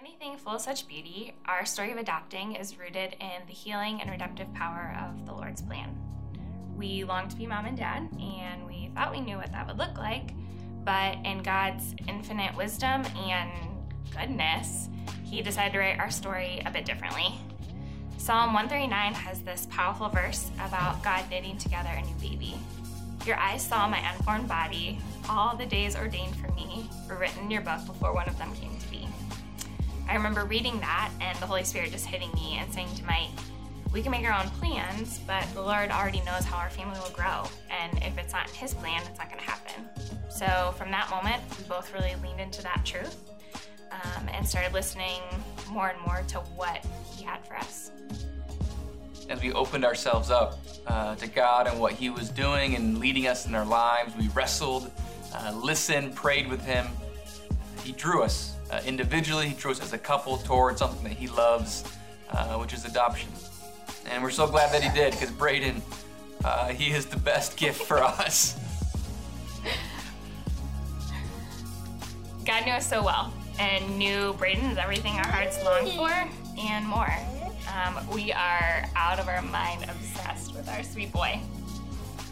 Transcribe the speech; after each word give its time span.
anything 0.00 0.36
full 0.36 0.54
of 0.54 0.60
such 0.60 0.88
beauty, 0.88 1.32
our 1.44 1.64
story 1.64 1.92
of 1.92 1.98
adopting 1.98 2.56
is 2.56 2.78
rooted 2.78 3.14
in 3.20 3.46
the 3.46 3.52
healing 3.52 4.00
and 4.00 4.10
redemptive 4.10 4.52
power 4.52 4.96
of 5.00 5.24
the 5.24 5.32
Lord's 5.32 5.62
plan. 5.62 5.96
We 6.76 7.04
longed 7.04 7.30
to 7.30 7.36
be 7.36 7.46
mom 7.46 7.66
and 7.66 7.76
dad, 7.76 8.08
and 8.20 8.66
we 8.66 8.90
thought 8.94 9.12
we 9.12 9.20
knew 9.20 9.36
what 9.36 9.52
that 9.52 9.68
would 9.68 9.78
look 9.78 9.96
like, 9.96 10.30
but 10.84 11.18
in 11.24 11.44
God's 11.44 11.94
infinite 12.08 12.56
wisdom 12.56 13.04
and 13.16 13.50
goodness, 14.10 14.88
He 15.22 15.42
decided 15.42 15.72
to 15.74 15.78
write 15.78 16.00
our 16.00 16.10
story 16.10 16.60
a 16.66 16.70
bit 16.72 16.84
differently. 16.84 17.38
Psalm 18.16 18.52
139 18.52 19.14
has 19.14 19.42
this 19.42 19.68
powerful 19.70 20.08
verse 20.08 20.50
about 20.66 21.04
God 21.04 21.24
knitting 21.30 21.56
together 21.56 21.90
a 21.90 22.02
new 22.02 22.14
baby. 22.16 22.56
Your 23.26 23.36
eyes 23.36 23.62
saw 23.62 23.86
my 23.86 24.00
unformed 24.10 24.48
body. 24.48 24.98
All 25.28 25.56
the 25.56 25.66
days 25.66 25.94
ordained 25.94 26.34
for 26.36 26.50
me 26.52 26.88
were 27.08 27.16
written 27.16 27.44
in 27.44 27.50
your 27.50 27.62
book 27.62 27.86
before 27.86 28.12
one 28.12 28.28
of 28.28 28.36
them 28.38 28.52
came 28.54 28.76
to 28.76 28.88
be. 28.88 28.93
I 30.08 30.14
remember 30.14 30.44
reading 30.44 30.78
that 30.80 31.10
and 31.20 31.38
the 31.38 31.46
Holy 31.46 31.64
Spirit 31.64 31.90
just 31.90 32.06
hitting 32.06 32.30
me 32.34 32.58
and 32.60 32.72
saying 32.72 32.94
to 32.96 33.04
Mike, 33.04 33.30
we 33.92 34.02
can 34.02 34.10
make 34.10 34.24
our 34.24 34.38
own 34.38 34.50
plans, 34.50 35.20
but 35.26 35.46
the 35.54 35.62
Lord 35.62 35.90
already 35.90 36.20
knows 36.22 36.44
how 36.44 36.56
our 36.56 36.68
family 36.68 36.98
will 36.98 37.14
grow. 37.14 37.44
And 37.70 37.96
if 38.02 38.18
it's 38.18 38.32
not 38.32 38.50
His 38.50 38.74
plan, 38.74 39.02
it's 39.08 39.18
not 39.18 39.28
going 39.28 39.40
to 39.40 39.50
happen. 39.50 39.88
So 40.28 40.74
from 40.76 40.90
that 40.90 41.08
moment, 41.10 41.42
we 41.56 41.64
both 41.68 41.92
really 41.94 42.14
leaned 42.22 42.40
into 42.40 42.62
that 42.64 42.82
truth 42.84 43.16
um, 43.92 44.28
and 44.32 44.46
started 44.46 44.72
listening 44.72 45.20
more 45.70 45.88
and 45.88 46.00
more 46.00 46.22
to 46.28 46.38
what 46.56 46.84
He 47.16 47.24
had 47.24 47.46
for 47.46 47.56
us. 47.56 47.92
As 49.30 49.40
we 49.40 49.52
opened 49.52 49.84
ourselves 49.84 50.30
up 50.30 50.58
uh, 50.86 51.14
to 51.14 51.28
God 51.28 51.66
and 51.66 51.78
what 51.80 51.92
He 51.92 52.10
was 52.10 52.28
doing 52.30 52.74
and 52.74 52.98
leading 52.98 53.28
us 53.28 53.46
in 53.46 53.54
our 53.54 53.64
lives, 53.64 54.14
we 54.16 54.28
wrestled, 54.28 54.90
uh, 55.32 55.52
listened, 55.52 56.14
prayed 56.14 56.48
with 56.48 56.62
Him. 56.64 56.88
He 57.84 57.92
drew 57.92 58.22
us 58.22 58.56
uh, 58.74 58.80
individually, 58.84 59.48
he 59.48 59.54
chose 59.54 59.80
as 59.80 59.92
a 59.92 59.98
couple 59.98 60.36
towards 60.38 60.80
something 60.80 61.04
that 61.04 61.12
he 61.12 61.28
loves, 61.28 61.84
uh, 62.30 62.56
which 62.56 62.72
is 62.72 62.84
adoption. 62.84 63.30
And 64.10 64.22
we're 64.22 64.30
so 64.30 64.48
glad 64.48 64.72
that 64.72 64.82
he 64.82 64.92
did 64.98 65.12
because 65.12 65.30
Braden, 65.30 65.80
uh, 66.44 66.68
he 66.68 66.90
is 66.90 67.06
the 67.06 67.18
best 67.18 67.56
gift 67.64 67.82
for 67.82 68.02
us. 68.02 68.58
God 72.44 72.66
knew 72.66 72.72
us 72.72 72.86
so 72.86 73.02
well 73.02 73.32
and 73.58 73.96
knew 73.96 74.34
Braden 74.34 74.64
is 74.66 74.76
everything 74.76 75.14
our 75.14 75.26
hearts 75.26 75.62
long 75.64 75.86
for 75.92 76.10
and 76.58 76.86
more. 76.86 77.12
Um, 77.72 78.06
we 78.12 78.32
are 78.32 78.84
out 78.96 79.18
of 79.18 79.28
our 79.28 79.40
mind 79.40 79.84
obsessed 79.84 80.54
with 80.54 80.68
our 80.68 80.82
sweet 80.82 81.12
boy. 81.12 81.40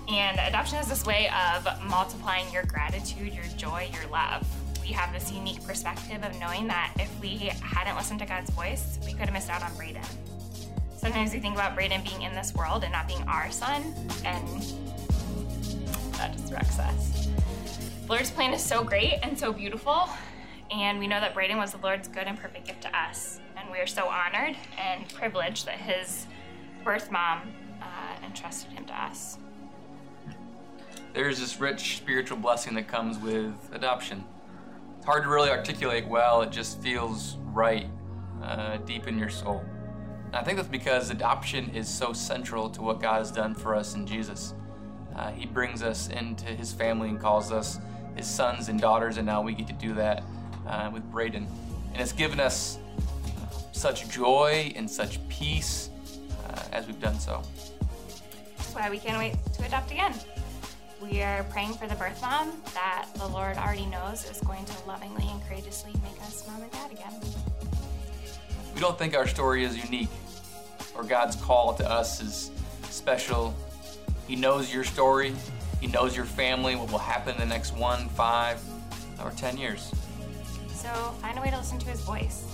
And 0.09 0.39
adoption 0.41 0.79
is 0.79 0.89
this 0.89 1.07
way 1.07 1.31
of 1.55 1.67
multiplying 1.85 2.53
your 2.53 2.65
gratitude, 2.65 3.33
your 3.33 3.45
joy, 3.57 3.89
your 3.93 4.11
love 4.11 4.45
we 4.83 4.89
have 4.89 5.13
this 5.13 5.31
unique 5.31 5.65
perspective 5.65 6.23
of 6.25 6.39
knowing 6.41 6.67
that 6.67 6.93
if 6.99 7.09
we 7.21 7.37
hadn't 7.63 7.97
listened 7.97 8.19
to 8.19 8.27
God's 8.27 8.51
voice, 8.51 8.99
we 9.07 9.13
could 9.13 9.23
have 9.23 9.33
missed 9.33 9.49
out 9.49 9.63
on 9.63 9.75
Braden. 9.77 10.03
Sometimes 10.97 11.33
we 11.33 11.39
think 11.39 11.55
about 11.55 11.75
Braden 11.75 12.03
being 12.03 12.23
in 12.23 12.35
this 12.35 12.53
world 12.55 12.83
and 12.83 12.93
not 12.93 13.07
being 13.07 13.23
our 13.23 13.51
son, 13.51 13.95
and 14.25 14.63
that 16.15 16.33
just 16.33 16.53
wrecks 16.53 16.79
us. 16.79 17.29
The 18.07 18.09
Lord's 18.09 18.31
plan 18.31 18.53
is 18.53 18.63
so 18.63 18.83
great 18.83 19.21
and 19.23 19.39
so 19.39 19.53
beautiful, 19.53 20.09
and 20.71 20.99
we 20.99 21.07
know 21.07 21.21
that 21.21 21.33
Braden 21.35 21.57
was 21.57 21.73
the 21.73 21.79
Lord's 21.79 22.09
good 22.09 22.25
and 22.25 22.39
perfect 22.39 22.67
gift 22.67 22.83
to 22.83 22.97
us. 22.97 23.41
And 23.57 23.71
we 23.71 23.79
are 23.79 23.87
so 23.87 24.09
honored 24.09 24.57
and 24.79 25.09
privileged 25.15 25.67
that 25.67 25.79
his 25.79 26.27
birth 26.85 27.11
mom 27.11 27.53
uh, 27.81 27.85
entrusted 28.25 28.73
him 28.73 28.85
to 28.87 29.01
us. 29.01 29.39
There's 31.13 31.39
this 31.39 31.61
rich 31.61 31.99
spiritual 31.99 32.39
blessing 32.39 32.75
that 32.75 32.89
comes 32.89 33.19
with 33.19 33.55
adoption. 33.73 34.25
It's 35.03 35.09
hard 35.09 35.25
to 35.25 35.31
really 35.31 35.51
articulate 35.51 36.07
well, 36.07 36.43
it 36.43 36.53
just 36.53 36.81
feels 36.81 37.37
right 37.47 37.89
uh, 38.41 38.77
deep 38.77 39.09
in 39.09 39.19
your 39.19 39.31
soul. 39.31 39.65
And 40.27 40.37
I 40.37 40.45
think 40.45 40.59
that's 40.59 40.69
because 40.69 41.11
adoption 41.11 41.71
is 41.71 41.89
so 41.89 42.13
central 42.13 42.71
to 42.71 42.83
what 42.83 43.01
God 43.01 43.19
has 43.19 43.33
done 43.33 43.53
for 43.53 43.75
us 43.75 43.97
in 43.97 44.07
Jesus. 44.07 44.55
Uh, 45.17 45.33
he 45.33 45.45
brings 45.45 45.83
us 45.83 46.09
into 46.09 46.47
His 46.47 46.73
family 46.73 47.09
and 47.09 47.19
calls 47.21 47.51
us 47.51 47.81
His 48.15 48.29
sons 48.29 48.69
and 48.69 48.81
daughters, 48.81 49.17
and 49.17 49.27
now 49.27 49.43
we 49.43 49.55
get 49.55 49.67
to 49.67 49.73
do 49.73 49.93
that 49.95 50.23
uh, 50.69 50.89
with 50.95 51.03
Braden. 51.11 51.49
And 51.95 52.01
it's 52.01 52.13
given 52.13 52.39
us 52.39 52.79
such 53.73 54.09
joy 54.09 54.73
and 54.77 54.89
such 54.89 55.19
peace 55.29 55.91
uh, 56.49 56.63
as 56.71 56.87
we've 56.87 57.01
done 57.01 57.19
so. 57.19 57.43
That's 58.57 58.73
why 58.73 58.89
we 58.89 59.01
can't 59.01 59.19
wait 59.19 59.35
to 59.55 59.67
adopt 59.67 59.91
again. 59.91 60.15
We 61.03 61.21
are 61.21 61.43
praying 61.45 61.75
for 61.75 61.89
the 61.89 61.97
birth 61.97 62.21
mom 62.23 62.53
that 62.75 63.07
the 63.17 63.27
Lord 63.27 63.57
already 63.57 63.87
knows 63.87 64.25
is 64.31 64.41
going 64.43 64.65
to 64.65 64.73
lovingly 64.87 65.27
and 65.29 65.43
courageously 65.49 65.93
make 65.95 66.23
us 66.23 66.47
mom 66.47 66.63
and 66.63 66.71
dad 66.71 66.93
again. 66.93 67.13
We 68.73 68.81
don't 68.81 68.97
think 68.97 69.17
our 69.17 69.27
story 69.27 69.65
is 69.65 69.77
unique 69.77 70.11
or 70.95 71.03
God's 71.03 71.35
call 71.37 71.75
to 71.75 71.91
us 71.91 72.23
is 72.23 72.53
special. 72.91 73.53
He 74.29 74.37
knows 74.37 74.73
your 74.73 74.85
story, 74.85 75.35
He 75.81 75.89
knows 75.89 76.17
your 76.17 76.25
family, 76.25 76.77
what 76.77 76.93
will 76.93 76.99
happen 76.99 77.35
in 77.35 77.41
the 77.41 77.47
next 77.47 77.75
one, 77.77 78.09
five, 78.11 78.63
or 79.25 79.33
ten 79.33 79.57
years. 79.57 79.93
So 80.69 80.89
find 81.21 81.37
a 81.37 81.43
way 81.43 81.51
to 81.51 81.57
listen 81.57 81.81
to 81.81 81.87
His 81.89 82.01
voice. 82.03 82.45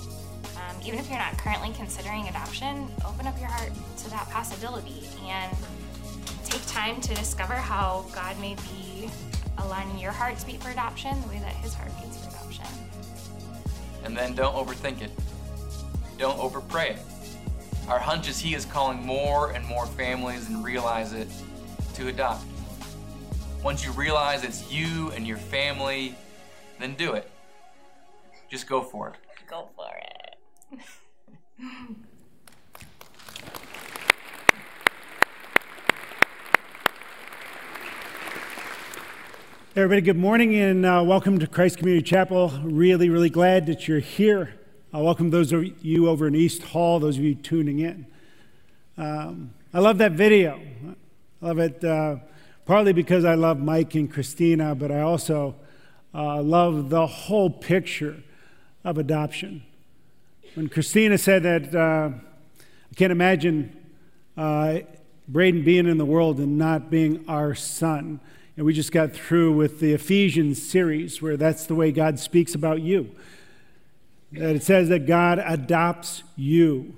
Um, 0.57 0.77
even 0.85 0.99
if 0.99 1.11
you're 1.11 1.19
not 1.19 1.37
currently 1.37 1.73
considering 1.75 2.29
adoption, 2.29 2.91
open 3.07 3.27
up 3.27 3.39
your 3.39 3.49
heart 3.49 3.73
to 3.99 4.11
that 4.11 4.29
possibility 4.31 5.07
and 5.27 5.55
take 6.45 6.65
time 6.67 7.01
to 7.01 7.15
discover 7.15 7.55
how 7.55 8.07
God 8.15 8.39
may 8.41 8.55
be 8.55 9.11
aligning 9.59 9.99
your 9.99 10.13
heart's 10.13 10.45
beat 10.45 10.63
for 10.63 10.71
adoption 10.71 11.21
the 11.23 11.29
way 11.29 11.39
that 11.39 11.53
His 11.55 11.75
heart 11.75 11.91
beats 12.01 12.25
for 12.25 12.31
adoption. 12.31 12.65
And 14.05 14.17
then 14.17 14.35
don't 14.35 14.55
overthink 14.55 15.03
it. 15.03 15.11
Don't 16.19 16.39
overpray 16.39 16.91
it. 16.91 16.99
Our 17.89 17.99
hunch 17.99 18.29
is 18.29 18.39
He 18.39 18.55
is 18.55 18.65
calling 18.65 19.05
more 19.05 19.53
and 19.53 19.65
more 19.65 19.87
families 19.87 20.49
and 20.49 20.65
realize 20.65 21.13
it 21.13 21.29
to 21.95 22.09
adopt. 22.09 22.45
Once 23.63 23.85
you 23.85 23.91
realize 23.93 24.45
it's 24.45 24.71
you 24.71 25.11
and 25.13 25.27
your 25.27 25.37
family, 25.37 26.15
then 26.79 26.95
do 26.95 27.15
it. 27.15 27.31
Just 28.49 28.69
go 28.69 28.83
for 28.83 29.09
it. 29.09 29.15
Go 29.49 29.69
for 29.77 29.91
it. 29.97 30.81
Everybody, 39.79 40.01
good 40.01 40.17
morning 40.17 40.57
and 40.57 40.85
uh, 40.85 41.05
welcome 41.07 41.39
to 41.39 41.47
Christ 41.47 41.79
Community 41.79 42.03
Chapel. 42.03 42.51
Really, 42.65 43.11
really 43.11 43.31
glad 43.31 43.67
that 43.67 43.87
you're 43.87 44.01
here. 44.01 44.53
Uh, 44.93 44.99
welcome 44.99 45.31
those 45.31 45.53
of 45.53 45.85
you 45.85 46.09
over 46.09 46.27
in 46.27 46.35
East 46.35 46.65
Hall, 46.65 46.99
those 46.99 47.17
of 47.17 47.23
you 47.23 47.37
tuning 47.37 47.79
in. 47.79 48.05
Um, 48.97 49.55
I 49.73 49.79
love 49.79 49.99
that 49.99 50.11
video. 50.11 50.61
I 51.41 51.47
love 51.47 51.61
it 51.61 51.85
uh, 51.85 52.17
partly 52.67 52.93
because 52.93 53.25
I 53.25 53.37
love 53.37 53.61
Mike 53.61 53.95
and 53.95 54.13
Christina, 54.13 54.75
but 54.75 54.91
I 54.91 55.03
also 55.03 55.55
uh, 56.13 56.43
love 56.43 56.91
the 56.91 57.07
whole 57.07 57.49
picture 57.49 58.17
of 58.83 58.99
adoption. 58.99 59.63
When 60.55 60.69
Christina 60.69 61.19
said 61.19 61.45
that, 61.45 61.73
uh, 61.73 62.11
I 62.91 62.95
can't 62.97 63.13
imagine 63.13 63.77
uh, 64.37 64.81
Braden 65.29 65.63
being 65.63 65.87
in 65.87 65.99
the 65.99 66.05
world 66.05 66.39
and 66.39 66.59
not 66.59 66.91
being 66.91 67.25
our 67.29 67.55
son. 67.55 68.19
And 68.59 68.67
we 68.67 68.73
just 68.73 68.91
got 68.91 69.13
through 69.13 69.53
with 69.53 69.79
the 69.79 69.93
Ephesians 69.93 70.61
series, 70.61 71.23
where 71.23 71.37
that's 71.37 71.67
the 71.67 71.77
way 71.77 71.93
God 71.93 72.19
speaks 72.19 72.57
about 72.57 72.81
you. 72.83 73.09
That 74.33 74.57
it 74.57 74.65
says 74.65 74.89
that 74.89 75.07
God 75.07 75.39
adopts 75.39 76.25
you 76.35 76.97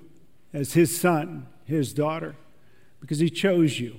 as 0.55 0.73
his 0.73 0.99
son, 0.99 1.47
his 1.67 1.93
daughter, 1.93 2.35
because 3.03 3.19
he 3.19 3.29
chose 3.29 3.79
you. 3.79 3.97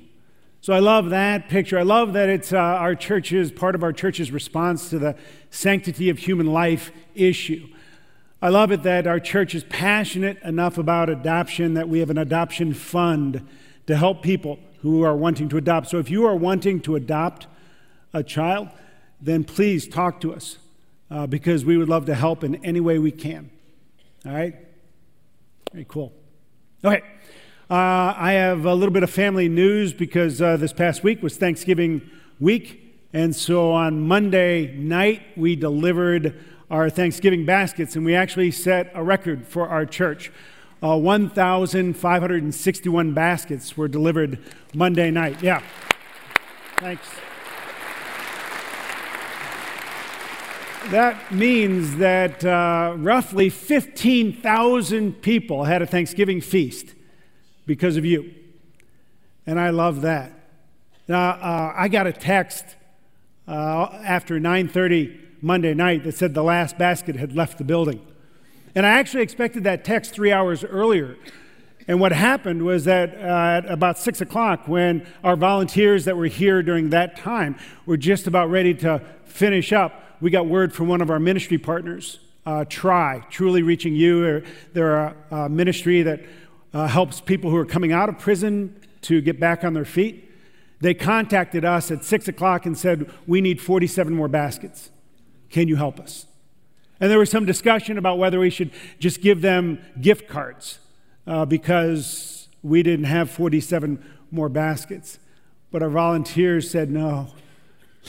So 0.61 0.73
I 0.73 0.79
love 0.79 1.11
that 1.11 1.50
picture. 1.50 1.77
I 1.77 1.83
love 1.83 2.13
that 2.13 2.29
it's 2.29 2.51
uh, 2.51 2.57
our 2.57 2.95
church's, 2.95 3.51
part 3.51 3.75
of 3.75 3.83
our 3.83 3.94
church's 3.94 4.31
response 4.31 4.89
to 4.89 4.97
the 4.97 5.16
sanctity 5.51 6.09
of 6.09 6.17
human 6.17 6.47
life 6.47 6.91
issue. 7.13 7.67
I 8.41 8.50
love 8.50 8.71
it 8.71 8.81
that 8.81 9.05
our 9.05 9.19
church 9.19 9.53
is 9.53 9.66
passionate 9.66 10.41
enough 10.41 10.80
about 10.80 11.12
adoption 11.12 11.75
that 11.75 11.88
we 11.88 12.00
have 12.00 12.09
an 12.09 12.18
adoption 12.18 12.74
fund 12.74 13.47
to 13.86 13.95
help 13.95 14.24
people 14.24 14.57
who 14.81 15.04
are 15.04 15.16
wanting 15.16 15.50
to 15.50 15.57
adopt. 15.57 15.89
So 15.89 15.98
if 16.00 16.10
you 16.10 16.25
are 16.25 16.36
wanting 16.36 16.81
to 16.81 16.95
adopt 16.95 17.48
a 18.13 18.24
child, 18.24 18.69
then 19.22 19.44
please 19.44 19.88
talk 19.88 20.19
to 20.22 20.33
us 20.33 20.57
uh, 21.10 21.28
because 21.28 21.63
we 21.63 21.78
would 21.78 21.89
love 21.89 22.06
to 22.06 22.16
help 22.16 22.44
in 22.44 22.63
any 22.66 22.80
way 22.80 22.98
we 22.98 23.12
can. 23.12 23.50
All 24.25 24.33
right? 24.33 24.56
Very 25.72 25.86
cool. 25.88 26.12
Okay. 26.83 27.01
Uh, 27.69 28.13
I 28.18 28.33
have 28.33 28.66
a 28.66 28.74
little 28.74 28.92
bit 28.92 29.04
of 29.04 29.10
family 29.10 29.48
news 29.48 29.94
because 29.94 30.42
uh, 30.42 30.57
this 30.57 30.74
past 30.74 31.04
week 31.04 31.24
was 31.24 31.38
Thanksgiving 31.38 32.01
week. 32.39 33.07
And 33.13 33.36
so 33.36 33.72
on 33.72 34.01
Monday 34.01 34.75
night, 34.75 35.22
we 35.38 35.56
delivered 35.56 36.44
our 36.69 36.89
Thanksgiving 36.89 37.45
baskets, 37.45 37.98
and 37.98 38.06
we 38.06 38.16
actually 38.16 38.50
set 38.51 38.92
a 38.94 39.04
record 39.04 39.45
for 39.45 39.68
our 39.68 39.86
church. 39.86 40.31
Uh, 40.81 40.98
1,561 40.98 43.13
baskets 43.13 43.78
were 43.78 43.88
delivered 43.88 44.39
Monday 44.74 45.12
night. 45.12 45.44
Yeah. 45.44 45.62
Thanks. 46.78 47.07
that 50.89 51.31
means 51.31 51.98
that 51.98 52.44
uh, 52.44 52.95
roughly 52.98 53.50
15,000 53.50 55.22
people 55.22 55.63
had 55.63 55.81
a 55.81 55.86
Thanksgiving 55.86 56.42
feast 56.42 56.94
because 57.66 57.95
of 57.95 58.04
you. 58.04 58.34
And 59.45 59.60
I 59.60 59.69
love 59.69 60.01
that. 60.01 60.34
Now, 61.07 61.31
uh, 61.31 61.74
I 61.75 61.88
got 61.88 62.07
a 62.07 62.13
text 62.13 62.66
uh, 63.48 64.01
after 64.04 64.39
9:30 64.39 65.19
Monday 65.42 65.74
night 65.74 66.04
that 66.04 66.16
said 66.16 66.34
the 66.34 66.44
last 66.44 66.77
basket 66.77 67.16
had 67.16 67.36
left 67.36 67.57
the 67.57 67.63
building. 67.63 68.06
And 68.75 68.85
I 68.85 68.91
actually 68.91 69.23
expected 69.23 69.63
that 69.65 69.83
text 69.83 70.13
three 70.13 70.31
hours 70.31 70.63
earlier. 70.63 71.18
And 71.88 72.00
what 72.00 72.12
happened 72.12 72.63
was 72.63 72.85
that 72.85 73.15
uh, 73.15 73.57
at 73.57 73.65
about 73.65 73.97
six 73.97 74.21
o'clock, 74.21 74.68
when 74.68 75.06
our 75.23 75.35
volunteers 75.35 76.06
that 76.06 76.15
were 76.15 76.27
here 76.27 76.62
during 76.63 76.91
that 76.91 77.18
time 77.18 77.57
were 77.85 77.97
just 77.97 78.27
about 78.27 78.50
ready 78.50 78.73
to 78.75 79.01
finish 79.25 79.73
up, 79.73 80.03
we 80.21 80.29
got 80.29 80.45
word 80.45 80.73
from 80.73 80.88
one 80.88 81.01
of 81.01 81.09
our 81.09 81.19
ministry 81.19 81.57
partners, 81.57 82.19
uh, 82.45 82.65
Try, 82.69 83.25
Truly 83.29 83.63
Reaching 83.63 83.95
You. 83.95 84.44
They're 84.74 84.97
a, 84.97 85.15
a 85.31 85.50
ministry 85.50 86.03
that 86.03 86.21
uh, 86.74 86.88
helps 86.88 87.19
people 87.19 87.50
who 87.50 87.57
are 87.57 87.65
coming 87.65 87.91
out 87.91 88.07
of 88.07 88.19
prison 88.19 88.79
to 89.01 89.19
get 89.19 89.39
back 89.39 89.63
on 89.63 89.74
their 89.74 89.85
feet. 89.85 90.29
They 90.79 90.94
contacted 90.94 91.65
us 91.65 91.91
at 91.91 92.03
six 92.03 92.27
o'clock 92.27 92.65
and 92.65 92.77
said, 92.77 93.12
We 93.27 93.41
need 93.41 93.59
47 93.59 94.13
more 94.13 94.27
baskets. 94.27 94.91
Can 95.50 95.67
you 95.67 95.75
help 95.75 96.00
us? 96.00 96.25
And 97.01 97.09
there 97.09 97.18
was 97.18 97.31
some 97.31 97.45
discussion 97.45 97.98
about 97.98 98.19
whether 98.19 98.39
we 98.39 98.51
should 98.51 98.69
just 99.00 99.21
give 99.21 99.42
them 99.42 99.80
gift 100.00 100.30
cards 100.30 100.77
uh, 101.25 101.45
because 101.45 102.48
we 102.62 102.83
didn't 102.83 103.06
have 103.06 103.31
47 103.31 104.03
more 104.30 104.50
baskets. 104.50 105.18
But 105.71 105.81
our 105.81 105.89
volunteers 105.89 106.69
said, 106.69 106.92
No, 106.92 107.33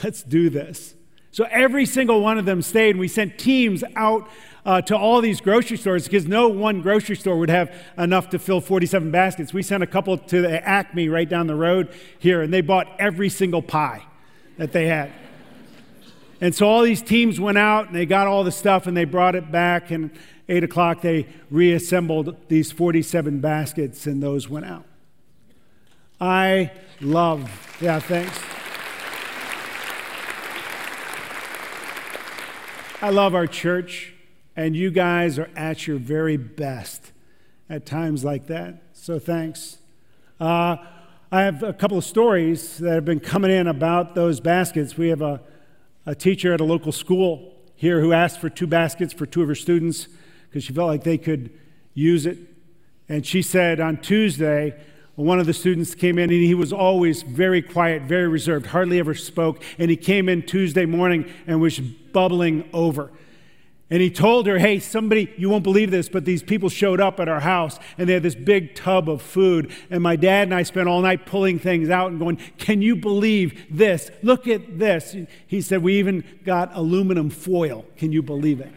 let's 0.05 0.23
do 0.23 0.51
this. 0.51 0.95
So 1.31 1.45
every 1.51 1.87
single 1.87 2.21
one 2.21 2.37
of 2.37 2.45
them 2.45 2.61
stayed, 2.61 2.91
and 2.91 3.01
we 3.01 3.09
sent 3.09 3.39
teams 3.39 3.83
out 3.97 4.29
uh, 4.67 4.83
to 4.83 4.97
all 4.97 5.23
these 5.23 5.41
grocery 5.41 5.79
stores 5.79 6.05
because 6.05 6.27
no 6.27 6.49
one 6.49 6.83
grocery 6.83 7.17
store 7.17 7.39
would 7.39 7.49
have 7.49 7.75
enough 7.97 8.29
to 8.31 8.39
fill 8.39 8.61
47 8.61 9.11
baskets. 9.11 9.55
We 9.55 9.63
sent 9.63 9.83
a 9.83 9.87
couple 9.87 10.19
to 10.19 10.43
the 10.43 10.69
Acme 10.69 11.09
right 11.09 11.29
down 11.29 11.47
the 11.47 11.55
road 11.55 11.89
here, 12.19 12.43
and 12.43 12.53
they 12.53 12.61
bought 12.61 12.87
every 12.99 13.31
single 13.31 13.63
pie 13.63 14.03
that 14.59 14.73
they 14.73 14.87
had. 14.87 15.11
And 16.43 16.53
so 16.53 16.69
all 16.69 16.83
these 16.83 17.01
teams 17.01 17.39
went 17.39 17.57
out 17.57 17.87
and 17.87 17.95
they 17.95 18.05
got 18.05 18.27
all 18.27 18.43
the 18.43 18.51
stuff 18.51 18.89
and 18.89 18.97
they 18.97 19.05
brought 19.05 19.37
it 19.37 19.53
back. 19.53 19.93
And 19.93 20.11
8 20.49 20.65
o'clock, 20.65 21.01
they 21.01 21.29
reassembled 21.53 22.49
these 22.49 22.73
47 22.73 23.39
baskets 23.39 24.07
and 24.07 24.21
those 24.21 24.49
went 24.49 24.67
out. 24.67 24.85
I 26.21 26.73
love, 27.01 27.49
yeah, 27.81 28.01
thanks. 28.01 28.37
I 33.01 33.11
love 33.11 33.37
our 33.37 33.47
church, 33.47 34.15
and 34.57 34.77
you 34.77 34.91
guys 34.91 35.39
are 35.39 35.51
at 35.57 35.87
your 35.87 35.99
very 35.99 36.37
best 36.37 37.13
at 37.69 37.87
times 37.87 38.25
like 38.25 38.47
that. 38.49 38.83
So 38.93 39.21
thanks. 39.21 39.79
Uh, 40.41 40.77
I 41.31 41.43
have 41.43 41.63
a 41.63 41.73
couple 41.73 41.99
of 41.99 42.05
stories 42.05 42.79
that 42.79 42.95
have 42.95 43.05
been 43.05 43.21
coming 43.21 43.51
in 43.53 43.69
about 43.69 44.17
those 44.17 44.41
baskets. 44.41 44.97
We 44.97 45.09
have 45.09 45.23
a, 45.23 45.41
a 46.07 46.15
teacher 46.15 46.53
at 46.53 46.61
a 46.61 46.65
local 46.65 46.93
school 46.93 47.53
here 47.75 48.01
who 48.01 48.13
asked 48.13 48.41
for 48.41 48.49
two 48.49 48.67
baskets 48.67 49.13
for 49.13 49.27
two 49.27 49.43
of 49.43 49.49
her 49.49 49.55
students 49.55 50.09
because 50.49 50.65
she 50.65 50.73
felt 50.73 50.89
like 50.89 51.05
they 51.05 51.19
could 51.19 51.51
use 51.95 52.27
it. 52.27 52.39
And 53.09 53.27
she 53.27 53.43
said 53.43 53.81
on 53.81 53.99
Tuesday, 53.99 54.75
one 55.15 55.39
of 55.39 55.47
the 55.47 55.53
students 55.53 55.95
came 55.95 56.19
in 56.19 56.31
and 56.31 56.43
he 56.43 56.55
was 56.55 56.73
always 56.73 57.23
very 57.23 57.61
quiet, 57.61 58.03
very 58.03 58.29
reserved, 58.29 58.67
hardly 58.67 58.99
ever 58.99 59.15
spoke. 59.15 59.63
And 59.79 59.91
he 59.91 59.97
came 59.97 60.29
in 60.29 60.43
Tuesday 60.43 60.87
morning 60.87 61.31
and 61.47 61.61
was 61.61 61.79
bubbling 61.79 62.69
over. 62.73 63.11
And 63.93 64.01
he 64.01 64.09
told 64.09 64.47
her, 64.47 64.57
Hey, 64.57 64.79
somebody, 64.79 65.31
you 65.37 65.51
won't 65.51 65.65
believe 65.65 65.91
this, 65.91 66.09
but 66.09 66.25
these 66.25 66.43
people 66.43 66.71
showed 66.71 66.99
up 66.99 67.21
at 67.21 67.29
our 67.29 67.41
house 67.41 67.79
and 67.99 68.09
they 68.09 68.15
had 68.15 68.23
this 68.23 68.35
big 68.35 68.75
tub 68.75 69.07
of 69.07 69.21
food. 69.21 69.71
And 69.91 70.03
my 70.03 70.17
dad 70.17 70.45
and 70.45 70.55
I 70.55 70.63
spent 70.63 70.89
all 70.89 71.03
night 71.03 71.27
pulling 71.27 71.59
things 71.59 71.91
out 71.91 72.11
and 72.11 72.19
going, 72.19 72.39
Can 72.57 72.81
you 72.81 72.97
believe 72.97 73.67
this? 73.69 74.11
Look 74.23 74.49
at 74.49 74.79
this. 74.79 75.15
He 75.47 75.61
said, 75.61 75.83
We 75.83 75.99
even 75.99 76.25
got 76.43 76.75
aluminum 76.75 77.29
foil. 77.29 77.85
Can 77.99 78.13
you 78.13 78.23
believe 78.23 78.63
it? 78.63 78.73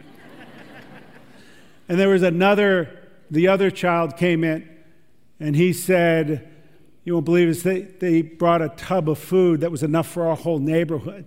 and 1.88 1.98
there 1.98 2.10
was 2.10 2.22
another, 2.22 3.08
the 3.30 3.48
other 3.48 3.70
child 3.70 4.18
came 4.18 4.44
in 4.44 4.68
and 5.40 5.56
he 5.56 5.72
said, 5.72 6.46
You 7.04 7.14
won't 7.14 7.24
believe 7.24 7.48
this, 7.48 7.62
they, 7.62 7.80
they 7.80 8.20
brought 8.20 8.60
a 8.60 8.68
tub 8.68 9.08
of 9.08 9.18
food 9.18 9.62
that 9.62 9.70
was 9.70 9.82
enough 9.82 10.08
for 10.08 10.26
our 10.26 10.36
whole 10.36 10.58
neighborhood. 10.58 11.26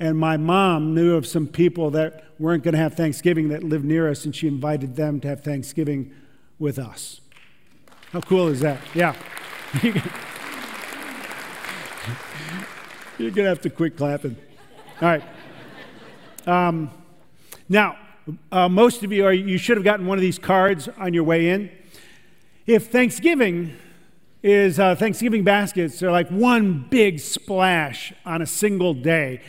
And 0.00 0.16
my 0.16 0.36
mom 0.36 0.94
knew 0.94 1.16
of 1.16 1.26
some 1.26 1.46
people 1.46 1.90
that 1.90 2.24
weren't 2.38 2.62
going 2.62 2.74
to 2.74 2.78
have 2.78 2.94
Thanksgiving 2.94 3.48
that 3.48 3.64
lived 3.64 3.84
near 3.84 4.08
us, 4.08 4.24
and 4.24 4.34
she 4.34 4.46
invited 4.46 4.96
them 4.96 5.20
to 5.20 5.28
have 5.28 5.42
Thanksgiving 5.42 6.14
with 6.58 6.78
us. 6.78 7.20
How 8.12 8.20
cool 8.20 8.48
is 8.48 8.60
that? 8.60 8.78
Yeah. 8.94 9.14
You're 13.18 13.32
going 13.32 13.44
to 13.44 13.48
have 13.48 13.60
to 13.62 13.70
quit 13.70 13.96
clapping. 13.96 14.36
All 15.02 15.08
right. 15.08 15.24
Um, 16.46 16.90
now, 17.68 17.98
uh, 18.52 18.68
most 18.68 19.02
of 19.02 19.12
you 19.12 19.26
are, 19.26 19.32
you 19.32 19.58
should 19.58 19.76
have 19.76 19.84
gotten 19.84 20.06
one 20.06 20.16
of 20.16 20.22
these 20.22 20.38
cards 20.38 20.88
on 20.96 21.12
your 21.12 21.24
way 21.24 21.50
in. 21.50 21.70
If 22.66 22.92
Thanksgiving 22.92 23.76
is 24.42 24.78
uh, 24.78 24.94
Thanksgiving 24.94 25.42
baskets 25.42 26.02
are 26.02 26.12
like 26.12 26.28
one 26.28 26.86
big 26.88 27.18
splash 27.18 28.12
on 28.24 28.40
a 28.40 28.46
single 28.46 28.94
day, 28.94 29.40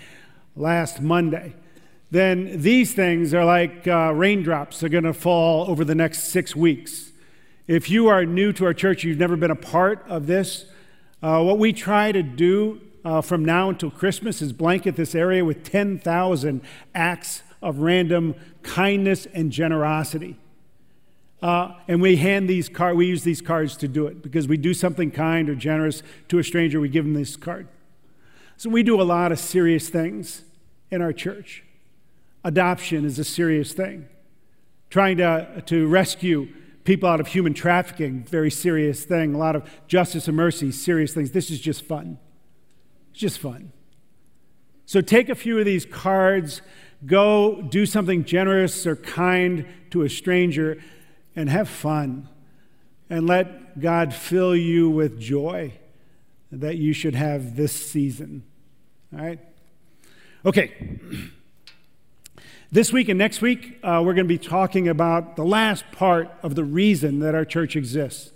last 0.55 1.01
Monday, 1.01 1.55
then 2.11 2.61
these 2.61 2.93
things 2.93 3.33
are 3.33 3.45
like 3.45 3.87
uh, 3.87 4.11
raindrops 4.13 4.83
are 4.83 4.89
going 4.89 5.03
to 5.03 5.13
fall 5.13 5.69
over 5.69 5.85
the 5.85 5.95
next 5.95 6.25
six 6.25 6.55
weeks. 6.55 7.11
If 7.67 7.89
you 7.89 8.07
are 8.07 8.25
new 8.25 8.51
to 8.53 8.65
our 8.65 8.73
church, 8.73 9.03
you've 9.03 9.19
never 9.19 9.35
been 9.35 9.51
a 9.51 9.55
part 9.55 10.03
of 10.07 10.25
this, 10.25 10.65
uh, 11.21 11.43
what 11.43 11.59
we 11.59 11.71
try 11.71 12.11
to 12.11 12.23
do 12.23 12.81
uh, 13.05 13.21
from 13.21 13.45
now 13.45 13.69
until 13.69 13.91
Christmas 13.91 14.41
is 14.41 14.53
blanket 14.53 14.95
this 14.95 15.13
area 15.13 15.45
with 15.45 15.63
10,000 15.63 16.61
acts 16.95 17.43
of 17.61 17.79
random 17.79 18.35
kindness 18.63 19.27
and 19.27 19.51
generosity. 19.51 20.37
Uh, 21.41 21.73
and 21.87 22.01
we 22.01 22.17
hand 22.17 22.49
these 22.49 22.67
cards, 22.67 22.97
we 22.97 23.05
use 23.05 23.23
these 23.23 23.41
cards 23.41 23.77
to 23.77 23.87
do 23.87 24.07
it 24.07 24.21
because 24.21 24.47
we 24.47 24.57
do 24.57 24.73
something 24.73 25.09
kind 25.09 25.49
or 25.49 25.55
generous 25.55 26.03
to 26.27 26.39
a 26.39 26.43
stranger, 26.43 26.79
we 26.79 26.89
give 26.89 27.05
them 27.05 27.13
this 27.13 27.35
card. 27.35 27.67
So 28.59 28.69
we 28.69 28.83
do 28.83 29.01
a 29.01 29.03
lot 29.03 29.31
of 29.31 29.39
serious 29.39 29.87
things 29.87 30.43
in 30.91 31.01
our 31.01 31.13
church. 31.13 31.63
Adoption 32.43 33.05
is 33.05 33.17
a 33.17 33.23
serious 33.23 33.71
thing. 33.71 34.09
Trying 34.89 35.15
to, 35.19 35.63
to 35.67 35.87
rescue 35.87 36.49
people 36.83 37.07
out 37.07 37.21
of 37.21 37.27
human 37.27 37.53
trafficking, 37.53 38.25
very 38.25 38.51
serious 38.51 39.05
thing. 39.05 39.33
A 39.33 39.37
lot 39.37 39.55
of 39.55 39.63
justice 39.87 40.27
and 40.27 40.35
mercy, 40.35 40.73
serious 40.73 41.13
things. 41.13 41.31
This 41.31 41.49
is 41.49 41.61
just 41.61 41.85
fun. 41.85 42.19
It's 43.11 43.21
just 43.21 43.39
fun. 43.39 43.71
So 44.85 44.99
take 44.99 45.29
a 45.29 45.35
few 45.35 45.57
of 45.57 45.63
these 45.63 45.85
cards, 45.85 46.61
go 47.05 47.61
do 47.61 47.85
something 47.85 48.25
generous 48.25 48.85
or 48.85 48.97
kind 48.97 49.67
to 49.91 50.01
a 50.01 50.09
stranger 50.09 50.83
and 51.33 51.49
have 51.49 51.69
fun 51.69 52.27
and 53.09 53.25
let 53.25 53.79
God 53.79 54.13
fill 54.13 54.53
you 54.53 54.89
with 54.89 55.17
joy 55.17 55.75
that 56.51 56.75
you 56.75 56.91
should 56.91 57.15
have 57.15 57.55
this 57.55 57.71
season. 57.71 58.43
All 59.11 59.25
right? 59.25 59.39
Okay. 60.45 60.99
This 62.71 62.93
week 62.93 63.09
and 63.09 63.17
next 63.17 63.41
week, 63.41 63.79
uh, 63.81 64.03
we're 64.05 64.13
going 64.13 64.27
to 64.27 64.33
be 64.33 64.37
talking 64.37 64.87
about 64.87 65.35
the 65.35 65.43
last 65.43 65.83
part 65.91 66.29
of 66.43 66.53
the 66.53 66.63
reason 66.63 67.19
that 67.19 67.33
our 67.33 67.45
church 67.45 67.75
exists. 67.75 68.31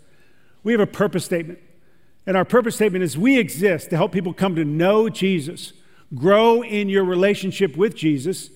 We 0.64 0.72
have 0.72 0.82
a 0.82 0.88
purpose 0.88 1.26
statement. 1.26 1.60
And 2.26 2.36
our 2.36 2.46
purpose 2.46 2.76
statement 2.76 3.04
is 3.04 3.18
we 3.18 3.38
exist 3.38 3.92
to 3.92 3.98
help 3.98 4.12
people 4.12 4.34
come 4.34 4.56
to 4.56 4.66
know 4.66 5.10
Jesus, 5.10 5.74
grow 6.16 6.64
in 6.64 6.90
your 6.90 7.04
relationship 7.04 7.78
with 7.78 7.96
Jesus, 7.96 8.50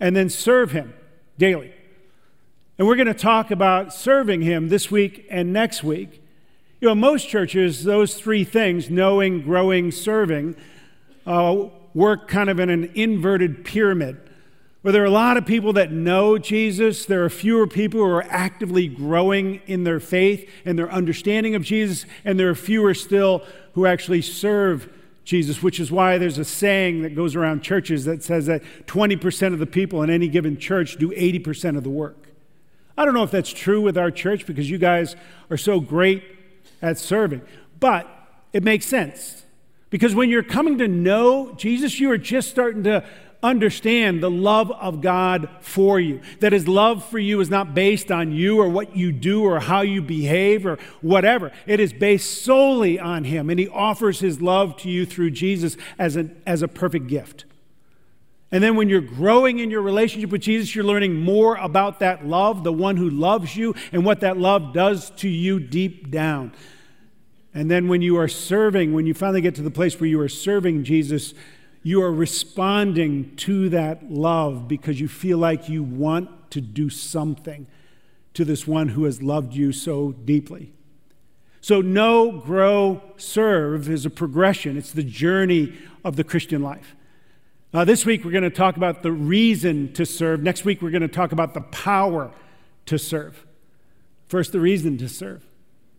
and 0.00 0.16
then 0.16 0.28
serve 0.28 0.72
Him 0.72 0.94
daily. 1.38 1.72
And 2.76 2.88
we're 2.88 2.96
going 2.96 3.06
to 3.06 3.14
talk 3.14 3.52
about 3.52 3.94
serving 3.94 4.42
Him 4.42 4.68
this 4.68 4.90
week 4.90 5.26
and 5.30 5.52
next 5.52 5.84
week. 5.84 6.20
You 6.80 6.88
know, 6.88 6.96
most 6.96 7.28
churches, 7.28 7.84
those 7.84 8.14
three 8.14 8.42
things 8.42 8.90
knowing, 8.90 9.42
growing, 9.42 9.92
serving 9.92 10.56
uh, 11.26 11.66
work 11.94 12.28
kind 12.28 12.50
of 12.50 12.58
in 12.60 12.70
an 12.70 12.90
inverted 12.94 13.64
pyramid 13.64 14.18
where 14.82 14.90
there 14.90 15.02
are 15.02 15.06
a 15.06 15.10
lot 15.10 15.36
of 15.36 15.46
people 15.46 15.72
that 15.74 15.92
know 15.92 16.36
Jesus. 16.38 17.06
There 17.06 17.24
are 17.24 17.30
fewer 17.30 17.66
people 17.66 18.00
who 18.00 18.06
are 18.06 18.24
actively 18.24 18.88
growing 18.88 19.62
in 19.66 19.84
their 19.84 20.00
faith 20.00 20.48
and 20.64 20.76
their 20.76 20.90
understanding 20.90 21.54
of 21.54 21.62
Jesus, 21.62 22.04
and 22.24 22.38
there 22.38 22.50
are 22.50 22.54
fewer 22.54 22.92
still 22.92 23.44
who 23.74 23.86
actually 23.86 24.22
serve 24.22 24.92
Jesus, 25.24 25.62
which 25.62 25.78
is 25.78 25.92
why 25.92 26.18
there's 26.18 26.38
a 26.38 26.44
saying 26.44 27.02
that 27.02 27.14
goes 27.14 27.36
around 27.36 27.62
churches 27.62 28.04
that 28.06 28.24
says 28.24 28.46
that 28.46 28.62
20% 28.86 29.52
of 29.52 29.60
the 29.60 29.66
people 29.66 30.02
in 30.02 30.10
any 30.10 30.26
given 30.26 30.58
church 30.58 30.96
do 30.96 31.10
80% 31.10 31.76
of 31.76 31.84
the 31.84 31.90
work. 31.90 32.28
I 32.98 33.04
don't 33.04 33.14
know 33.14 33.22
if 33.22 33.30
that's 33.30 33.52
true 33.52 33.80
with 33.80 33.96
our 33.96 34.10
church 34.10 34.46
because 34.46 34.68
you 34.68 34.78
guys 34.78 35.14
are 35.48 35.56
so 35.56 35.78
great 35.78 36.24
at 36.82 36.98
serving, 36.98 37.42
but 37.78 38.08
it 38.52 38.64
makes 38.64 38.84
sense. 38.84 39.44
Because 39.92 40.14
when 40.14 40.30
you're 40.30 40.42
coming 40.42 40.78
to 40.78 40.88
know 40.88 41.52
Jesus, 41.52 42.00
you 42.00 42.10
are 42.10 42.18
just 42.18 42.48
starting 42.48 42.82
to 42.84 43.04
understand 43.42 44.22
the 44.22 44.30
love 44.30 44.70
of 44.70 45.02
God 45.02 45.50
for 45.60 46.00
you. 46.00 46.22
That 46.40 46.54
his 46.54 46.66
love 46.66 47.04
for 47.04 47.18
you 47.18 47.40
is 47.40 47.50
not 47.50 47.74
based 47.74 48.10
on 48.10 48.32
you 48.32 48.58
or 48.58 48.70
what 48.70 48.96
you 48.96 49.12
do 49.12 49.44
or 49.44 49.60
how 49.60 49.82
you 49.82 50.00
behave 50.00 50.64
or 50.64 50.78
whatever. 51.02 51.52
It 51.66 51.78
is 51.78 51.92
based 51.92 52.42
solely 52.42 52.98
on 52.98 53.24
him. 53.24 53.50
And 53.50 53.60
he 53.60 53.68
offers 53.68 54.18
his 54.20 54.40
love 54.40 54.78
to 54.78 54.88
you 54.88 55.04
through 55.04 55.32
Jesus 55.32 55.76
as 55.98 56.16
a, 56.16 56.30
as 56.46 56.62
a 56.62 56.68
perfect 56.68 57.08
gift. 57.08 57.44
And 58.50 58.64
then 58.64 58.76
when 58.76 58.88
you're 58.88 59.02
growing 59.02 59.58
in 59.58 59.70
your 59.70 59.82
relationship 59.82 60.30
with 60.30 60.40
Jesus, 60.40 60.74
you're 60.74 60.84
learning 60.86 61.20
more 61.20 61.56
about 61.56 62.00
that 62.00 62.26
love, 62.26 62.64
the 62.64 62.72
one 62.72 62.96
who 62.96 63.10
loves 63.10 63.56
you, 63.56 63.74
and 63.92 64.06
what 64.06 64.20
that 64.20 64.38
love 64.38 64.72
does 64.72 65.10
to 65.16 65.28
you 65.28 65.60
deep 65.60 66.10
down. 66.10 66.52
And 67.54 67.70
then 67.70 67.88
when 67.88 68.02
you 68.02 68.16
are 68.18 68.28
serving, 68.28 68.92
when 68.92 69.06
you 69.06 69.14
finally 69.14 69.40
get 69.40 69.54
to 69.56 69.62
the 69.62 69.70
place 69.70 70.00
where 70.00 70.08
you 70.08 70.20
are 70.20 70.28
serving 70.28 70.84
Jesus, 70.84 71.34
you 71.82 72.02
are 72.02 72.12
responding 72.12 73.36
to 73.36 73.68
that 73.70 74.10
love 74.10 74.68
because 74.68 75.00
you 75.00 75.08
feel 75.08 75.38
like 75.38 75.68
you 75.68 75.82
want 75.82 76.50
to 76.52 76.60
do 76.60 76.88
something 76.88 77.66
to 78.34 78.44
this 78.44 78.66
one 78.66 78.88
who 78.88 79.04
has 79.04 79.22
loved 79.22 79.54
you 79.54 79.72
so 79.72 80.12
deeply. 80.12 80.72
So, 81.60 81.80
know, 81.80 82.32
grow, 82.32 83.02
serve 83.16 83.88
is 83.88 84.06
a 84.06 84.10
progression, 84.10 84.76
it's 84.76 84.92
the 84.92 85.02
journey 85.02 85.74
of 86.04 86.16
the 86.16 86.24
Christian 86.24 86.62
life. 86.62 86.96
This 87.72 88.04
week, 88.04 88.24
we're 88.24 88.32
going 88.32 88.42
to 88.42 88.50
talk 88.50 88.76
about 88.76 89.02
the 89.02 89.12
reason 89.12 89.94
to 89.94 90.04
serve. 90.04 90.42
Next 90.42 90.64
week, 90.64 90.82
we're 90.82 90.90
going 90.90 91.02
to 91.02 91.08
talk 91.08 91.32
about 91.32 91.54
the 91.54 91.62
power 91.62 92.30
to 92.86 92.98
serve. 92.98 93.46
First, 94.26 94.52
the 94.52 94.60
reason 94.60 94.98
to 94.98 95.08
serve. 95.08 95.42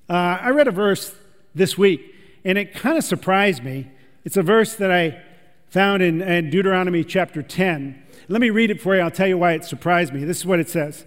Uh, 0.07 0.37
I 0.39 0.49
read 0.49 0.67
a 0.67 0.71
verse 0.71 1.15
this 1.55 1.77
week, 1.77 2.13
and 2.43 2.57
it 2.57 2.73
kind 2.73 2.97
of 2.97 3.03
surprised 3.03 3.63
me. 3.63 3.89
It's 4.23 4.37
a 4.37 4.43
verse 4.43 4.75
that 4.75 4.91
I 4.91 5.21
found 5.69 6.03
in, 6.03 6.21
in 6.21 6.49
Deuteronomy 6.49 7.03
chapter 7.03 7.41
10. 7.41 8.01
Let 8.27 8.41
me 8.41 8.49
read 8.49 8.71
it 8.71 8.81
for 8.81 8.95
you. 8.95 9.01
I'll 9.01 9.11
tell 9.11 9.27
you 9.27 9.37
why 9.37 9.53
it 9.53 9.65
surprised 9.65 10.13
me. 10.13 10.23
This 10.23 10.37
is 10.37 10.45
what 10.45 10.59
it 10.59 10.69
says 10.69 11.05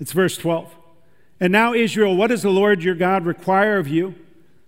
it's 0.00 0.12
verse 0.12 0.36
12. 0.36 0.74
And 1.40 1.52
now, 1.52 1.72
Israel, 1.72 2.16
what 2.16 2.28
does 2.28 2.42
the 2.42 2.50
Lord 2.50 2.82
your 2.82 2.94
God 2.94 3.24
require 3.24 3.78
of 3.78 3.86
you? 3.86 4.14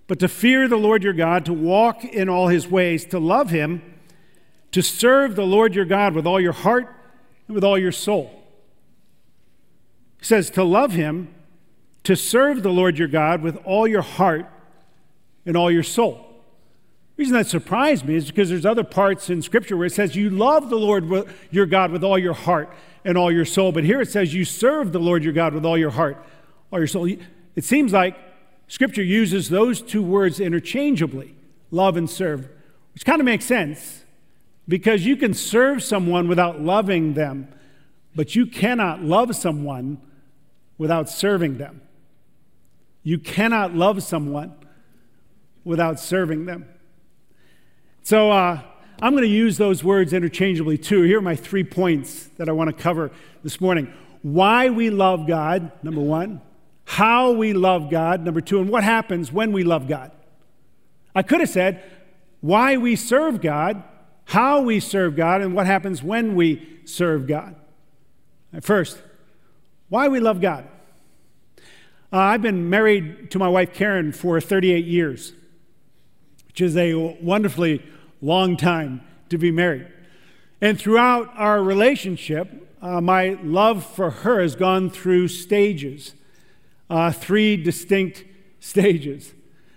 But 0.07 0.19
to 0.21 0.29
fear 0.29 0.69
the 0.69 0.77
Lord 0.77 1.03
your 1.03 1.13
God, 1.13 1.45
to 1.47 1.53
walk 1.53 2.05
in 2.05 2.29
all 2.29 2.49
his 2.49 2.69
ways, 2.69 3.05
to 3.07 3.19
love 3.19 3.51
him, 3.51 3.83
to 4.73 4.83
serve 4.83 5.37
the 5.37 5.47
Lord 5.47 5.75
your 5.75 5.85
God 5.85 6.15
with 6.15 6.27
all 6.27 6.41
your 6.41 6.53
heart 6.53 6.95
and 7.47 7.55
with 7.55 7.65
all 7.65 7.79
your 7.79 7.93
soul. 7.93 8.45
He 10.19 10.25
says 10.25 10.51
to 10.51 10.65
love 10.65 10.93
him, 10.93 11.33
to 12.05 12.17
serve 12.17 12.63
the 12.63 12.71
Lord 12.71 12.99
your 12.99 13.09
God 13.09 13.43
with 13.43 13.57
all 13.65 13.87
your 13.87 14.03
heart 14.03 14.47
and 15.47 15.57
all 15.57 15.71
your 15.71 15.83
soul. 15.83 16.27
The 17.17 17.23
reason 17.23 17.35
that 17.37 17.47
surprised 17.47 18.07
me 18.07 18.15
is 18.15 18.27
because 18.27 18.49
there's 18.49 18.67
other 18.67 18.85
parts 18.85 19.29
in 19.29 19.43
Scripture 19.43 19.77
where 19.77 19.87
it 19.87 19.93
says 19.93 20.17
you 20.17 20.31
love 20.31 20.71
the 20.71 20.77
Lord 20.77 21.29
your 21.51 21.67
God 21.67 21.91
with 21.91 22.03
all 22.03 22.19
your 22.19 22.35
heart 22.35 22.73
and 23.05 23.19
all 23.19 23.31
your 23.31 23.45
soul. 23.45 23.73
But 23.73 23.85
here 23.85 24.01
it 24.01 24.11
says 24.11 24.33
you 24.33 24.45
serve 24.45 24.93
the 24.93 24.99
Lord 24.99 25.23
your 25.23 25.33
God 25.33 25.53
with 25.55 25.65
all 25.65 25.77
your 25.77 25.91
heart, 25.91 26.25
all 26.73 26.79
your 26.79 26.89
soul. 26.89 27.07
It 27.07 27.65
seems 27.65 27.93
like 27.93 28.17
Scripture 28.69 29.03
uses 29.03 29.49
those 29.49 29.83
two 29.83 30.03
words 30.03 30.41
interchangeably 30.41 31.35
love 31.71 31.97
and 31.97 32.09
serve, 32.09 32.49
which 32.95 33.05
kind 33.05 33.21
of 33.21 33.25
makes 33.25 33.45
sense 33.45 34.05
because 34.67 35.05
you 35.05 35.17
can 35.17 35.35
serve 35.35 35.83
someone 35.83 36.29
without 36.29 36.61
loving 36.61 37.15
them, 37.15 37.49
but 38.15 38.37
you 38.37 38.47
cannot 38.47 39.03
love 39.03 39.35
someone 39.35 40.01
without 40.79 41.09
serving 41.09 41.59
them. 41.59 41.83
You 43.03 43.19
cannot 43.19 43.75
love 43.75 44.03
someone 44.03 44.55
without 45.71 45.99
serving 45.99 46.45
them. 46.45 46.67
So 48.03 48.31
uh, 48.31 48.61
I'm 49.01 49.13
going 49.13 49.25
to 49.25 49.29
use 49.29 49.57
those 49.57 49.83
words 49.83 50.13
interchangeably 50.13 50.77
too. 50.77 51.03
Here 51.03 51.19
are 51.19 51.23
my 51.23 51.37
three 51.37 51.65
points 51.65 52.25
that 52.37 52.49
I 52.49 52.53
want 52.53 52.69
to 52.69 52.83
cover 52.83 53.11
this 53.43 53.61
morning 53.61 53.93
why 54.23 54.69
we 54.69 54.91
love 54.91 55.27
God, 55.27 55.73
number 55.83 56.03
one, 56.03 56.43
how 56.85 57.31
we 57.31 57.55
love 57.55 57.91
God, 57.91 58.23
number 58.23 58.43
two, 58.43 58.61
and 58.61 58.69
what 58.69 58.85
happens 58.85 59.33
when 59.33 59.53
we 59.53 59.65
love 59.65 59.89
God. 59.89 60.13
I 61.15 61.23
could 61.23 61.41
have 61.41 61.49
said 61.49 61.83
why 62.43 62.77
we 62.77 62.97
serve 62.97 63.41
God, 63.41 63.83
how 64.27 64.61
we 64.61 64.81
serve 64.81 65.17
God 65.17 65.41
and 65.41 65.55
what 65.55 65.67
happens 65.67 66.03
when 66.03 66.35
we 66.35 66.81
serve 66.85 67.27
God. 67.27 67.55
First, 68.61 69.01
why 69.89 70.09
we 70.09 70.21
love 70.21 70.41
God. 70.41 70.67
Uh, 72.13 72.19
I've 72.19 72.43
been 72.43 72.69
married 72.69 73.31
to 73.31 73.39
my 73.39 73.49
wife 73.49 73.73
Karen 73.73 74.13
for 74.13 74.41
38 74.41 74.85
years, 74.85 75.33
which 76.51 76.61
is 76.61 76.77
a 76.77 76.95
wonderfully 77.23 77.81
long 78.21 78.57
time 78.57 79.01
to 79.29 79.39
be 79.39 79.53
married. 79.53 79.87
And 80.61 80.77
throughout 80.77 81.31
our 81.37 81.63
relationship, 81.63 82.77
uh, 82.83 83.01
my 83.01 83.39
love 83.45 83.87
for 83.87 84.11
her 84.11 84.41
has 84.43 84.57
gone 84.57 84.91
through 84.91 85.29
stages, 85.29 86.15
uh, 86.91 87.13
three 87.13 87.57
distinct 87.57 88.25
stages. 88.61 89.33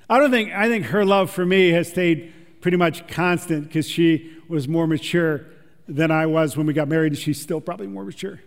I 0.10 0.18
don't 0.18 0.32
think, 0.32 0.52
I 0.52 0.68
think 0.68 0.88
her 0.88 1.06
love 1.06 1.30
for 1.30 1.46
me 1.46 1.70
has 1.70 1.90
stayed 1.90 2.34
pretty 2.60 2.78
much 2.78 3.08
constant 3.08 3.68
because 3.68 3.88
she 3.88 4.36
was 4.48 4.68
more 4.68 4.88
mature 4.88 5.46
than 5.88 6.10
I 6.10 6.26
was 6.26 6.58
when 6.58 6.66
we 6.66 6.74
got 6.74 6.88
married, 6.88 7.12
and 7.12 7.20
she's 7.20 7.40
still 7.40 7.62
probably 7.62 7.88
more 7.88 8.04
mature. 8.04 8.42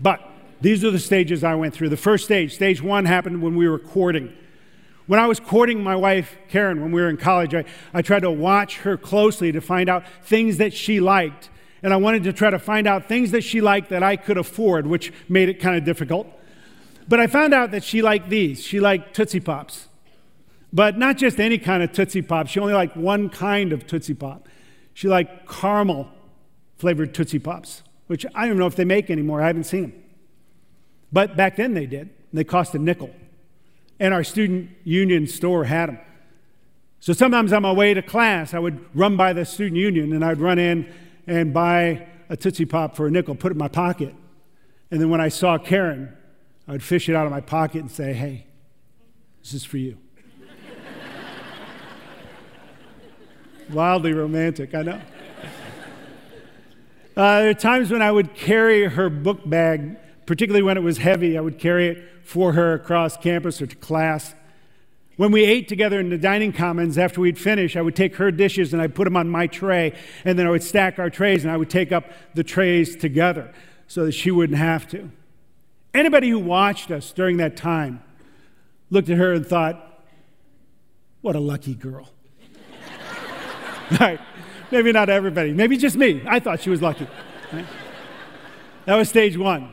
But 0.00 0.26
these 0.62 0.84
are 0.84 0.90
the 0.90 0.98
stages 0.98 1.44
I 1.44 1.54
went 1.54 1.74
through. 1.74 1.90
The 1.90 1.98
first 1.98 2.24
stage, 2.24 2.54
stage 2.54 2.82
one, 2.82 3.04
happened 3.04 3.42
when 3.42 3.56
we 3.56 3.68
were 3.68 3.78
courting. 3.78 4.32
When 5.08 5.18
I 5.18 5.26
was 5.26 5.40
courting 5.40 5.82
my 5.82 5.96
wife, 5.96 6.36
Karen, 6.48 6.82
when 6.82 6.92
we 6.92 7.00
were 7.00 7.08
in 7.08 7.16
college, 7.16 7.54
I, 7.54 7.64
I 7.94 8.02
tried 8.02 8.20
to 8.20 8.30
watch 8.30 8.80
her 8.80 8.98
closely 8.98 9.50
to 9.52 9.60
find 9.62 9.88
out 9.88 10.04
things 10.22 10.58
that 10.58 10.74
she 10.74 11.00
liked. 11.00 11.48
And 11.82 11.94
I 11.94 11.96
wanted 11.96 12.24
to 12.24 12.32
try 12.34 12.50
to 12.50 12.58
find 12.58 12.86
out 12.86 13.08
things 13.08 13.30
that 13.30 13.40
she 13.40 13.62
liked 13.62 13.88
that 13.88 14.02
I 14.02 14.16
could 14.16 14.36
afford, 14.36 14.86
which 14.86 15.10
made 15.26 15.48
it 15.48 15.60
kind 15.60 15.76
of 15.76 15.84
difficult. 15.84 16.26
But 17.08 17.20
I 17.20 17.26
found 17.26 17.54
out 17.54 17.70
that 17.70 17.84
she 17.84 18.02
liked 18.02 18.28
these. 18.28 18.62
She 18.62 18.80
liked 18.80 19.16
Tootsie 19.16 19.40
Pops. 19.40 19.88
But 20.74 20.98
not 20.98 21.16
just 21.16 21.40
any 21.40 21.56
kind 21.56 21.82
of 21.82 21.90
Tootsie 21.92 22.20
Pop. 22.20 22.46
She 22.46 22.60
only 22.60 22.74
liked 22.74 22.94
one 22.94 23.30
kind 23.30 23.72
of 23.72 23.86
Tootsie 23.86 24.12
Pop. 24.12 24.46
She 24.92 25.08
liked 25.08 25.48
caramel 25.48 26.10
flavored 26.76 27.14
Tootsie 27.14 27.38
Pops, 27.38 27.82
which 28.08 28.26
I 28.34 28.46
don't 28.46 28.58
know 28.58 28.66
if 28.66 28.76
they 28.76 28.84
make 28.84 29.08
anymore. 29.08 29.40
I 29.40 29.46
haven't 29.46 29.64
seen 29.64 29.82
them. 29.82 29.92
But 31.10 31.34
back 31.34 31.56
then 31.56 31.72
they 31.72 31.86
did. 31.86 32.10
They 32.30 32.44
cost 32.44 32.74
a 32.74 32.78
nickel. 32.78 33.10
And 34.00 34.14
our 34.14 34.24
student 34.24 34.70
union 34.84 35.26
store 35.26 35.64
had 35.64 35.88
them. 35.88 35.98
So 37.00 37.12
sometimes 37.12 37.52
on 37.52 37.62
my 37.62 37.72
way 37.72 37.94
to 37.94 38.02
class, 38.02 38.54
I 38.54 38.58
would 38.58 38.84
run 38.94 39.16
by 39.16 39.32
the 39.32 39.44
student 39.44 39.76
union 39.76 40.12
and 40.12 40.24
I'd 40.24 40.40
run 40.40 40.58
in 40.58 40.92
and 41.26 41.54
buy 41.54 42.08
a 42.28 42.36
Tootsie 42.36 42.64
Pop 42.64 42.96
for 42.96 43.06
a 43.06 43.10
nickel, 43.10 43.34
put 43.34 43.52
it 43.52 43.54
in 43.54 43.58
my 43.58 43.68
pocket. 43.68 44.14
And 44.90 45.00
then 45.00 45.10
when 45.10 45.20
I 45.20 45.28
saw 45.28 45.58
Karen, 45.58 46.16
I 46.66 46.72
would 46.72 46.82
fish 46.82 47.08
it 47.08 47.14
out 47.14 47.26
of 47.26 47.32
my 47.32 47.40
pocket 47.40 47.80
and 47.80 47.90
say, 47.90 48.12
hey, 48.12 48.46
this 49.42 49.54
is 49.54 49.64
for 49.64 49.78
you. 49.78 49.96
Wildly 53.70 54.12
romantic, 54.12 54.74
I 54.74 54.82
know. 54.82 55.00
Uh, 57.16 57.40
there 57.40 57.50
are 57.50 57.54
times 57.54 57.90
when 57.90 58.00
I 58.00 58.12
would 58.12 58.34
carry 58.34 58.86
her 58.86 59.10
book 59.10 59.48
bag, 59.48 59.96
particularly 60.26 60.62
when 60.62 60.76
it 60.76 60.82
was 60.82 60.98
heavy. 60.98 61.36
I 61.36 61.40
would 61.40 61.58
carry 61.58 61.88
it 61.88 62.17
for 62.28 62.52
her 62.52 62.74
across 62.74 63.16
campus 63.16 63.62
or 63.62 63.66
to 63.66 63.74
class. 63.74 64.34
When 65.16 65.32
we 65.32 65.46
ate 65.46 65.66
together 65.66 65.98
in 65.98 66.10
the 66.10 66.18
dining 66.18 66.52
commons, 66.52 66.98
after 66.98 67.22
we'd 67.22 67.38
finish, 67.38 67.74
I 67.74 67.80
would 67.80 67.96
take 67.96 68.16
her 68.16 68.30
dishes 68.30 68.74
and 68.74 68.82
I'd 68.82 68.94
put 68.94 69.04
them 69.04 69.16
on 69.16 69.30
my 69.30 69.46
tray, 69.46 69.98
and 70.26 70.38
then 70.38 70.46
I 70.46 70.50
would 70.50 70.62
stack 70.62 70.98
our 70.98 71.08
trays 71.08 71.42
and 71.42 71.50
I 71.50 71.56
would 71.56 71.70
take 71.70 71.90
up 71.90 72.04
the 72.34 72.44
trays 72.44 72.96
together 72.96 73.50
so 73.86 74.04
that 74.04 74.12
she 74.12 74.30
wouldn't 74.30 74.58
have 74.58 74.86
to. 74.88 75.10
Anybody 75.94 76.28
who 76.28 76.38
watched 76.38 76.90
us 76.90 77.12
during 77.12 77.38
that 77.38 77.56
time 77.56 78.02
looked 78.90 79.08
at 79.08 79.16
her 79.16 79.32
and 79.32 79.46
thought, 79.46 80.04
what 81.22 81.34
a 81.34 81.40
lucky 81.40 81.74
girl. 81.74 82.10
right. 83.98 84.20
Maybe 84.70 84.92
not 84.92 85.08
everybody. 85.08 85.54
Maybe 85.54 85.78
just 85.78 85.96
me. 85.96 86.22
I 86.26 86.40
thought 86.40 86.60
she 86.60 86.68
was 86.68 86.82
lucky. 86.82 87.06
Right? 87.50 87.64
That 88.84 88.96
was 88.96 89.08
stage 89.08 89.38
one. 89.38 89.72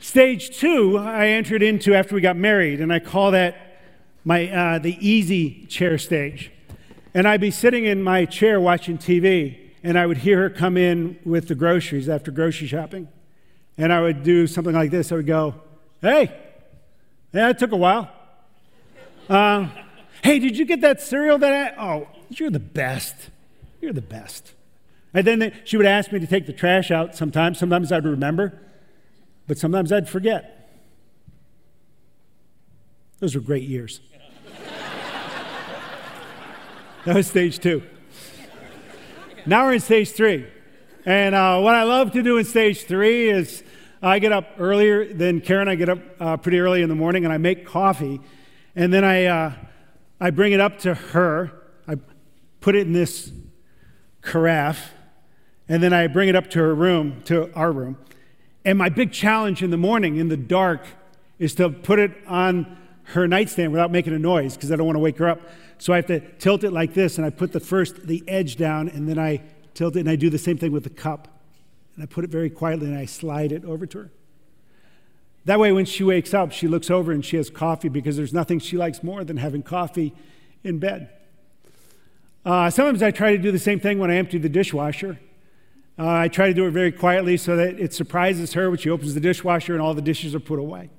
Stage 0.00 0.56
two, 0.56 0.98
I 0.98 1.28
entered 1.28 1.62
into 1.62 1.94
after 1.94 2.14
we 2.14 2.20
got 2.20 2.36
married, 2.36 2.80
and 2.80 2.92
I 2.92 2.98
call 2.98 3.30
that 3.30 3.80
my 4.24 4.48
uh, 4.48 4.78
the 4.78 4.96
easy 5.06 5.66
chair 5.66 5.98
stage. 5.98 6.50
And 7.14 7.28
I'd 7.28 7.40
be 7.40 7.50
sitting 7.50 7.84
in 7.84 8.02
my 8.02 8.24
chair 8.24 8.60
watching 8.60 8.98
TV, 8.98 9.58
and 9.82 9.98
I 9.98 10.06
would 10.06 10.18
hear 10.18 10.40
her 10.42 10.50
come 10.50 10.76
in 10.76 11.18
with 11.24 11.48
the 11.48 11.54
groceries 11.54 12.08
after 12.08 12.30
grocery 12.30 12.66
shopping, 12.66 13.08
and 13.78 13.92
I 13.92 14.00
would 14.02 14.22
do 14.22 14.46
something 14.46 14.74
like 14.74 14.90
this. 14.90 15.10
I 15.10 15.16
would 15.16 15.26
go, 15.26 15.54
"Hey, 16.00 16.32
yeah, 17.32 17.50
it 17.50 17.58
took 17.58 17.72
a 17.72 17.76
while. 17.76 18.10
Uh, 19.28 19.68
hey, 20.22 20.38
did 20.38 20.56
you 20.56 20.64
get 20.64 20.82
that 20.82 21.00
cereal 21.00 21.38
that 21.38 21.78
I? 21.78 21.82
Oh, 21.82 22.08
you're 22.28 22.50
the 22.50 22.60
best. 22.60 23.14
You're 23.80 23.92
the 23.92 24.02
best. 24.02 24.52
And 25.12 25.26
then 25.26 25.52
she 25.64 25.76
would 25.76 25.86
ask 25.86 26.12
me 26.12 26.20
to 26.20 26.26
take 26.26 26.46
the 26.46 26.52
trash 26.52 26.90
out 26.90 27.14
sometimes. 27.16 27.58
Sometimes 27.58 27.90
I'd 27.92 28.04
remember, 28.04 28.60
but 29.46 29.58
sometimes 29.58 29.92
I'd 29.92 30.08
forget. 30.08 30.70
Those 33.20 33.34
were 33.34 33.40
great 33.40 33.62
years. 33.62 34.00
that 37.04 37.14
was 37.14 37.26
stage 37.26 37.58
two. 37.58 37.82
Now 39.46 39.66
we're 39.66 39.74
in 39.74 39.80
stage 39.80 40.12
three. 40.12 40.46
And 41.06 41.34
uh, 41.34 41.60
what 41.60 41.74
I 41.74 41.82
love 41.82 42.12
to 42.12 42.22
do 42.22 42.38
in 42.38 42.46
stage 42.46 42.84
three 42.84 43.28
is 43.28 43.62
I 44.02 44.18
get 44.18 44.32
up 44.32 44.52
earlier 44.58 45.12
than 45.12 45.40
Karen. 45.40 45.68
I 45.68 45.74
get 45.74 45.90
up 45.90 45.98
uh, 46.18 46.36
pretty 46.38 46.60
early 46.60 46.82
in 46.82 46.88
the 46.88 46.94
morning 46.94 47.24
and 47.24 47.32
I 47.32 47.38
make 47.38 47.66
coffee. 47.66 48.20
And 48.74 48.92
then 48.92 49.04
I, 49.04 49.26
uh, 49.26 49.52
I 50.20 50.30
bring 50.30 50.52
it 50.52 50.60
up 50.60 50.78
to 50.80 50.94
her. 50.94 51.52
I 51.86 51.96
put 52.60 52.74
it 52.74 52.86
in 52.86 52.94
this 52.94 53.32
carafe. 54.22 54.92
And 55.68 55.82
then 55.82 55.92
I 55.92 56.06
bring 56.06 56.28
it 56.28 56.36
up 56.36 56.50
to 56.50 56.58
her 56.58 56.74
room, 56.74 57.22
to 57.24 57.52
our 57.54 57.72
room. 57.72 57.98
And 58.64 58.78
my 58.78 58.88
big 58.88 59.12
challenge 59.12 59.62
in 59.62 59.70
the 59.70 59.76
morning, 59.76 60.16
in 60.16 60.28
the 60.28 60.36
dark, 60.36 60.86
is 61.38 61.54
to 61.56 61.68
put 61.68 61.98
it 61.98 62.12
on 62.26 62.78
her 63.04 63.28
nightstand 63.28 63.72
without 63.72 63.90
making 63.90 64.14
a 64.14 64.18
noise 64.18 64.54
because 64.54 64.72
I 64.72 64.76
don't 64.76 64.86
want 64.86 64.96
to 64.96 65.00
wake 65.00 65.18
her 65.18 65.28
up. 65.28 65.40
So 65.78 65.92
I 65.92 65.96
have 65.96 66.06
to 66.06 66.20
tilt 66.38 66.64
it 66.64 66.70
like 66.70 66.94
this, 66.94 67.18
and 67.18 67.26
I 67.26 67.30
put 67.30 67.52
the 67.52 67.60
first, 67.60 68.06
the 68.06 68.22
edge 68.26 68.56
down, 68.56 68.88
and 68.88 69.08
then 69.08 69.18
I 69.18 69.42
tilt 69.74 69.96
it, 69.96 70.00
and 70.00 70.08
I 70.08 70.16
do 70.16 70.30
the 70.30 70.38
same 70.38 70.56
thing 70.56 70.72
with 70.72 70.84
the 70.84 70.90
cup. 70.90 71.28
And 71.94 72.02
I 72.02 72.06
put 72.06 72.24
it 72.24 72.30
very 72.30 72.48
quietly, 72.48 72.86
and 72.86 72.96
I 72.96 73.04
slide 73.04 73.52
it 73.52 73.64
over 73.64 73.86
to 73.86 73.98
her. 73.98 74.10
That 75.44 75.60
way, 75.60 75.72
when 75.72 75.84
she 75.84 76.04
wakes 76.04 76.32
up, 76.32 76.52
she 76.52 76.66
looks 76.66 76.90
over 76.90 77.12
and 77.12 77.22
she 77.22 77.36
has 77.36 77.50
coffee 77.50 77.90
because 77.90 78.16
there's 78.16 78.32
nothing 78.32 78.58
she 78.58 78.78
likes 78.78 79.02
more 79.02 79.24
than 79.24 79.36
having 79.36 79.62
coffee 79.62 80.14
in 80.62 80.78
bed. 80.78 81.10
Uh, 82.46 82.70
sometimes 82.70 83.02
I 83.02 83.10
try 83.10 83.32
to 83.32 83.38
do 83.38 83.52
the 83.52 83.58
same 83.58 83.78
thing 83.78 83.98
when 83.98 84.10
I 84.10 84.16
empty 84.16 84.38
the 84.38 84.48
dishwasher. 84.48 85.18
Uh, 85.96 86.10
I 86.10 86.28
try 86.28 86.48
to 86.48 86.54
do 86.54 86.66
it 86.66 86.72
very 86.72 86.90
quietly 86.90 87.36
so 87.36 87.56
that 87.56 87.78
it 87.78 87.94
surprises 87.94 88.54
her 88.54 88.68
when 88.68 88.78
she 88.78 88.90
opens 88.90 89.14
the 89.14 89.20
dishwasher 89.20 89.74
and 89.74 89.80
all 89.80 89.94
the 89.94 90.02
dishes 90.02 90.34
are 90.34 90.40
put 90.40 90.58
away. 90.58 90.90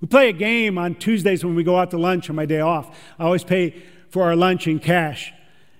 We 0.00 0.08
play 0.08 0.28
a 0.28 0.32
game 0.32 0.78
on 0.78 0.96
Tuesdays 0.96 1.44
when 1.44 1.54
we 1.54 1.62
go 1.62 1.78
out 1.78 1.92
to 1.92 1.98
lunch 1.98 2.28
on 2.28 2.34
my 2.34 2.44
day 2.44 2.58
off. 2.58 2.98
I 3.18 3.24
always 3.24 3.44
pay 3.44 3.80
for 4.08 4.24
our 4.24 4.34
lunch 4.34 4.66
in 4.66 4.80
cash. 4.80 5.32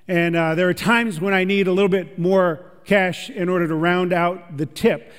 And 0.07 0.37
uh, 0.37 0.55
there 0.55 0.69
are 0.69 0.75
times 0.75 1.21
when 1.21 1.35
I 1.35 1.43
need 1.43 1.67
a 1.67 1.73
little 1.73 1.89
bit 1.89 2.19
more 2.19 2.65
cash 2.85 3.29
in 3.29 3.49
order 3.49 3.67
to 3.67 3.75
round 3.75 4.13
out 4.13 4.57
the 4.57 4.67
tip. 4.67 5.13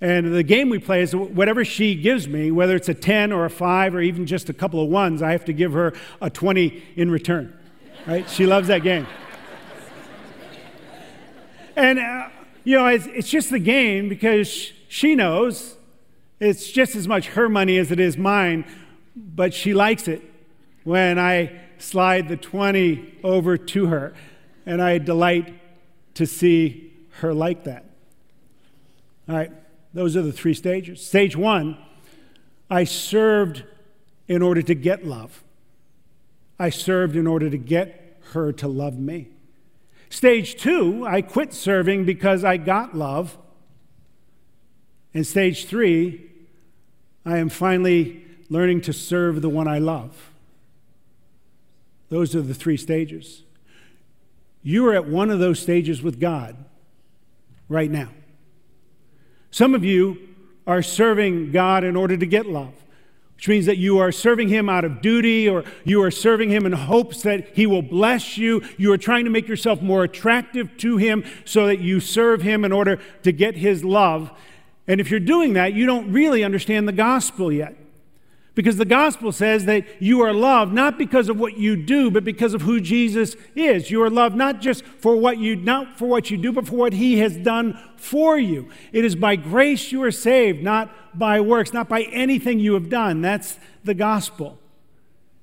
And 0.00 0.32
the 0.32 0.42
game 0.44 0.68
we 0.68 0.78
play 0.78 1.02
is 1.02 1.16
whatever 1.16 1.64
she 1.64 1.96
gives 1.96 2.28
me, 2.28 2.52
whether 2.52 2.76
it's 2.76 2.88
a 2.88 2.94
10 2.94 3.32
or 3.32 3.44
a 3.44 3.50
5 3.50 3.94
or 3.96 4.00
even 4.00 4.26
just 4.26 4.48
a 4.48 4.52
couple 4.52 4.80
of 4.80 4.88
ones, 4.88 5.22
I 5.22 5.32
have 5.32 5.44
to 5.46 5.52
give 5.52 5.72
her 5.72 5.92
a 6.20 6.30
20 6.30 6.82
in 6.94 7.10
return. 7.10 7.58
Right? 8.06 8.28
She 8.30 8.46
loves 8.46 8.68
that 8.68 8.82
game. 8.82 9.06
And, 11.74 11.98
uh, 11.98 12.28
you 12.64 12.76
know, 12.76 12.86
it's, 12.86 13.06
it's 13.06 13.28
just 13.28 13.50
the 13.50 13.58
game 13.58 14.08
because 14.08 14.50
she 14.88 15.14
knows 15.14 15.76
it's 16.40 16.70
just 16.70 16.96
as 16.96 17.06
much 17.06 17.28
her 17.28 17.48
money 17.48 17.78
as 17.78 17.90
it 17.90 18.00
is 18.00 18.18
mine, 18.18 18.64
but 19.14 19.54
she 19.54 19.72
likes 19.72 20.08
it 20.08 20.22
when 20.82 21.18
I 21.18 21.60
slide 21.78 22.28
the 22.28 22.36
20 22.36 23.20
over 23.22 23.56
to 23.56 23.86
her. 23.86 24.14
And 24.66 24.82
I 24.82 24.98
delight 24.98 25.54
to 26.14 26.26
see 26.26 26.92
her 27.20 27.34
like 27.34 27.64
that. 27.64 27.84
All 29.28 29.36
right, 29.36 29.52
those 29.92 30.16
are 30.16 30.22
the 30.22 30.32
three 30.32 30.54
stages. 30.54 31.04
Stage 31.04 31.36
one, 31.36 31.78
I 32.70 32.84
served 32.84 33.64
in 34.26 34.42
order 34.42 34.62
to 34.62 34.74
get 34.74 35.06
love. 35.06 35.44
I 36.58 36.70
served 36.70 37.14
in 37.16 37.26
order 37.26 37.50
to 37.50 37.58
get 37.58 38.18
her 38.32 38.52
to 38.52 38.68
love 38.68 38.98
me. 38.98 39.28
Stage 40.10 40.56
two, 40.56 41.06
I 41.06 41.22
quit 41.22 41.52
serving 41.52 42.04
because 42.04 42.44
I 42.44 42.56
got 42.56 42.96
love. 42.96 43.36
And 45.12 45.26
stage 45.26 45.66
three, 45.66 46.30
I 47.24 47.38
am 47.38 47.48
finally 47.48 48.24
learning 48.48 48.82
to 48.82 48.92
serve 48.92 49.42
the 49.42 49.48
one 49.48 49.68
I 49.68 49.78
love. 49.78 50.30
Those 52.08 52.34
are 52.34 52.42
the 52.42 52.54
three 52.54 52.76
stages. 52.76 53.42
You 54.62 54.86
are 54.88 54.94
at 54.94 55.06
one 55.06 55.30
of 55.30 55.38
those 55.38 55.58
stages 55.60 56.02
with 56.02 56.20
God 56.20 56.56
right 57.68 57.90
now. 57.90 58.10
Some 59.50 59.74
of 59.74 59.84
you 59.84 60.18
are 60.66 60.82
serving 60.82 61.52
God 61.52 61.84
in 61.84 61.96
order 61.96 62.16
to 62.16 62.26
get 62.26 62.46
love, 62.46 62.74
which 63.36 63.48
means 63.48 63.66
that 63.66 63.78
you 63.78 63.98
are 63.98 64.12
serving 64.12 64.48
Him 64.48 64.68
out 64.68 64.84
of 64.84 65.00
duty 65.00 65.48
or 65.48 65.64
you 65.84 66.02
are 66.02 66.10
serving 66.10 66.50
Him 66.50 66.66
in 66.66 66.72
hopes 66.72 67.22
that 67.22 67.48
He 67.54 67.66
will 67.66 67.82
bless 67.82 68.38
you. 68.38 68.62
You 68.78 68.92
are 68.92 68.98
trying 68.98 69.24
to 69.24 69.30
make 69.30 69.48
yourself 69.48 69.82
more 69.82 70.04
attractive 70.04 70.76
to 70.78 70.96
Him 70.96 71.24
so 71.44 71.66
that 71.66 71.80
you 71.80 72.00
serve 72.00 72.42
Him 72.42 72.64
in 72.64 72.72
order 72.72 72.98
to 73.22 73.32
get 73.32 73.56
His 73.56 73.84
love. 73.84 74.30
And 74.86 75.00
if 75.00 75.10
you're 75.10 75.20
doing 75.20 75.54
that, 75.54 75.74
you 75.74 75.86
don't 75.86 76.12
really 76.12 76.44
understand 76.44 76.86
the 76.86 76.92
gospel 76.92 77.52
yet. 77.52 77.76
Because 78.54 78.76
the 78.76 78.84
gospel 78.84 79.32
says 79.32 79.64
that 79.64 79.84
you 80.00 80.20
are 80.20 80.32
loved 80.32 80.72
not 80.72 80.96
because 80.96 81.28
of 81.28 81.38
what 81.38 81.58
you 81.58 81.76
do, 81.76 82.10
but 82.10 82.22
because 82.22 82.54
of 82.54 82.62
who 82.62 82.80
Jesus 82.80 83.34
is. 83.56 83.90
You 83.90 84.02
are 84.02 84.10
loved 84.10 84.36
not 84.36 84.60
just 84.60 84.84
for 84.84 85.16
what 85.16 85.38
you 85.38 85.56
not 85.56 85.98
for 85.98 86.06
what 86.06 86.30
you 86.30 86.36
do, 86.36 86.52
but 86.52 86.68
for 86.68 86.76
what 86.76 86.92
he 86.92 87.18
has 87.18 87.36
done 87.36 87.78
for 87.96 88.38
you. 88.38 88.68
It 88.92 89.04
is 89.04 89.16
by 89.16 89.34
grace 89.34 89.90
you 89.90 90.02
are 90.04 90.12
saved, 90.12 90.62
not 90.62 91.18
by 91.18 91.40
works, 91.40 91.72
not 91.72 91.88
by 91.88 92.02
anything 92.02 92.60
you 92.60 92.74
have 92.74 92.88
done. 92.88 93.22
That's 93.22 93.58
the 93.82 93.94
gospel. 93.94 94.60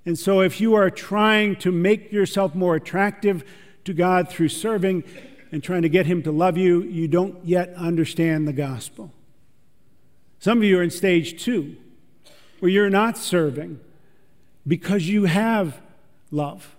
And 0.05 0.17
so 0.17 0.39
if 0.39 0.61
you 0.61 0.73
are 0.75 0.89
trying 0.89 1.57
to 1.57 1.71
make 1.71 2.13
yourself 2.13 2.55
more 2.55 2.75
attractive 2.75 3.43
to 3.83 3.93
God 3.93 4.29
through 4.29 4.49
serving 4.49 5.03
and 5.51 5.61
trying 5.61 5.81
to 5.81 5.89
get 5.89 6.05
him 6.05 6.23
to 6.23 6.31
love 6.31 6.57
you, 6.57 6.81
you 6.83 7.09
don't 7.09 7.43
yet 7.45 7.73
understand 7.75 8.47
the 8.47 8.53
gospel. 8.53 9.11
Some 10.39 10.59
of 10.59 10.63
you 10.63 10.79
are 10.79 10.83
in 10.83 10.89
stage 10.89 11.43
2 11.43 11.75
where 12.61 12.69
you're 12.69 12.91
not 12.91 13.17
serving 13.17 13.79
because 14.67 15.09
you 15.09 15.25
have 15.25 15.81
love. 16.29 16.75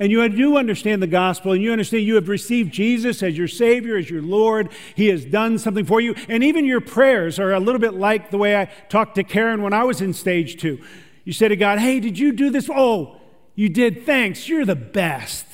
And 0.00 0.10
you 0.10 0.26
do 0.30 0.56
understand 0.56 1.02
the 1.02 1.06
gospel, 1.06 1.52
and 1.52 1.62
you 1.62 1.70
understand 1.70 2.04
you 2.04 2.16
have 2.16 2.28
received 2.28 2.72
Jesus 2.72 3.22
as 3.22 3.36
your 3.36 3.46
Savior, 3.46 3.96
as 3.96 4.10
your 4.10 4.22
Lord. 4.22 4.70
He 4.96 5.08
has 5.08 5.24
done 5.24 5.58
something 5.58 5.84
for 5.84 6.00
you. 6.00 6.14
And 6.28 6.42
even 6.42 6.64
your 6.64 6.80
prayers 6.80 7.38
are 7.38 7.52
a 7.52 7.60
little 7.60 7.78
bit 7.78 7.94
like 7.94 8.30
the 8.30 8.38
way 8.38 8.56
I 8.56 8.64
talked 8.88 9.14
to 9.16 9.22
Karen 9.22 9.62
when 9.62 9.74
I 9.74 9.84
was 9.84 10.00
in 10.00 10.14
stage 10.14 10.60
two. 10.60 10.80
You 11.24 11.32
say 11.32 11.46
to 11.46 11.56
God, 11.56 11.78
Hey, 11.78 12.00
did 12.00 12.18
you 12.18 12.32
do 12.32 12.50
this? 12.50 12.68
Oh, 12.74 13.20
you 13.54 13.68
did. 13.68 14.06
Thanks. 14.06 14.48
You're 14.48 14.64
the 14.64 14.74
best. 14.74 15.46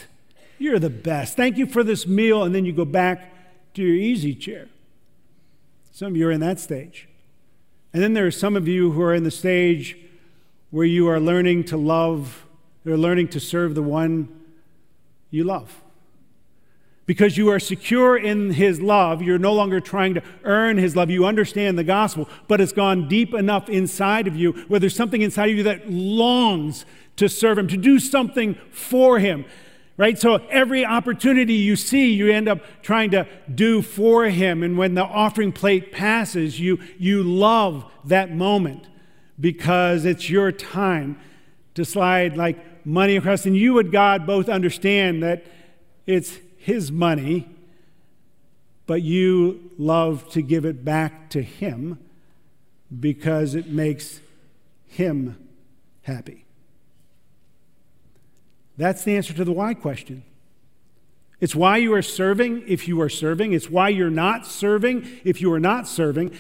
You're 0.57 0.79
the 0.79 0.89
best. 0.89 1.37
Thank 1.37 1.59
you 1.59 1.67
for 1.67 1.83
this 1.83 2.07
meal. 2.07 2.45
And 2.45 2.55
then 2.55 2.65
you 2.65 2.73
go 2.73 2.85
back 2.85 3.75
to 3.75 3.83
your 3.83 3.97
easy 3.97 4.35
chair. 4.35 4.69
Some 5.93 6.13
of 6.13 6.17
you 6.17 6.29
are 6.29 6.33
in 6.33 6.41
that 6.41 6.61
stage. 6.61 7.09
And 7.99 8.05
then 8.05 8.13
there 8.13 8.29
are 8.29 8.31
some 8.31 8.55
of 8.55 8.69
you 8.69 8.93
who 8.93 9.03
are 9.03 9.13
in 9.13 9.25
the 9.25 9.31
stage 9.33 9.99
where 10.71 10.87
you 10.87 11.09
are 11.09 11.19
learning 11.19 11.65
to 11.65 11.77
love, 11.77 12.47
or 12.87 12.97
learning 12.97 13.27
to 13.31 13.41
serve 13.41 13.75
the 13.75 13.83
one 13.83 14.29
you 15.33 15.43
love. 15.43 15.83
Because 17.07 17.37
you 17.37 17.49
are 17.49 17.59
secure 17.59 18.17
in 18.17 18.53
his 18.53 18.81
love, 18.81 19.21
you're 19.21 19.37
no 19.37 19.53
longer 19.53 19.81
trying 19.81 20.15
to 20.15 20.23
earn 20.45 20.77
his 20.79 20.95
love. 20.95 21.11
You 21.11 21.27
understand 21.27 21.77
the 21.77 21.83
gospel, 21.83 22.29
but 22.47 22.61
it's 22.61 22.71
gone 22.71 23.09
deep 23.09 23.35
enough 23.35 23.69
inside 23.69 24.29
of 24.29 24.37
you 24.37 24.53
where 24.69 24.79
there's 24.79 24.95
something 24.95 25.23
inside 25.23 25.51
of 25.51 25.57
you 25.57 25.65
that 25.65 25.91
longs 25.91 26.85
to 27.17 27.29
serve 27.29 27.59
him, 27.59 27.67
to 27.67 27.77
do 27.77 27.99
something 27.99 28.55
for 28.71 29.19
him 29.19 29.45
right? 29.99 30.17
So 30.17 30.37
every 30.49 30.87
opportunity 30.87 31.55
you 31.55 31.77
see, 31.77 32.13
you 32.13 32.31
end 32.31 32.49
up 32.49 32.61
trying 32.83 33.11
to 33.11 33.27
do 33.53 33.83
for 33.83 34.25
him. 34.27 34.63
And 34.63 34.79
when 34.79 34.95
the 34.95 35.05
offering 35.05 35.53
plate 35.53 35.93
passes, 35.93 36.59
you, 36.59 36.79
you 36.99 37.23
love 37.23 37.85
that 38.05 38.33
moment 38.33 38.87
because 39.39 40.05
it's 40.05 40.31
your 40.31 40.53
time 40.53 41.19
to 41.75 41.85
slide 41.85 42.37
like 42.37 42.87
money 42.87 43.17
across. 43.17 43.45
And 43.45 43.57
you 43.57 43.79
and 43.81 43.93
God 43.93 44.27
both 44.27 44.49
understand 44.49 45.23
that 45.25 45.45
it's 46.07 46.39
his 46.57 46.91
money, 46.93 47.49
but 48.87 49.03
you 49.03 49.73
love 49.79 50.31
to 50.31 50.43
give 50.43 50.65
it 50.65 50.85
back 50.85 51.29
to 51.31 51.43
him 51.43 51.99
because 53.01 53.55
it 53.55 53.67
makes 53.67 54.21
him 54.87 55.37
happy. 56.03 56.45
That's 58.79 59.03
the 59.03 59.17
answer 59.17 59.35
to 59.35 59.45
the 59.45 59.53
why 59.53 59.75
question. 59.75 60.23
It's 61.41 61.55
why 61.55 61.77
you 61.79 61.93
are 61.95 62.03
serving 62.03 62.63
if 62.67 62.87
you 62.87 63.01
are 63.01 63.09
serving. 63.09 63.53
It's 63.53 63.69
why 63.69 63.89
you're 63.91 64.09
not 64.09 64.47
serving 64.47 65.07
if 65.25 65.41
you 65.41 65.53
are 65.53 65.61
not 65.61 65.87
serving, 65.87 66.33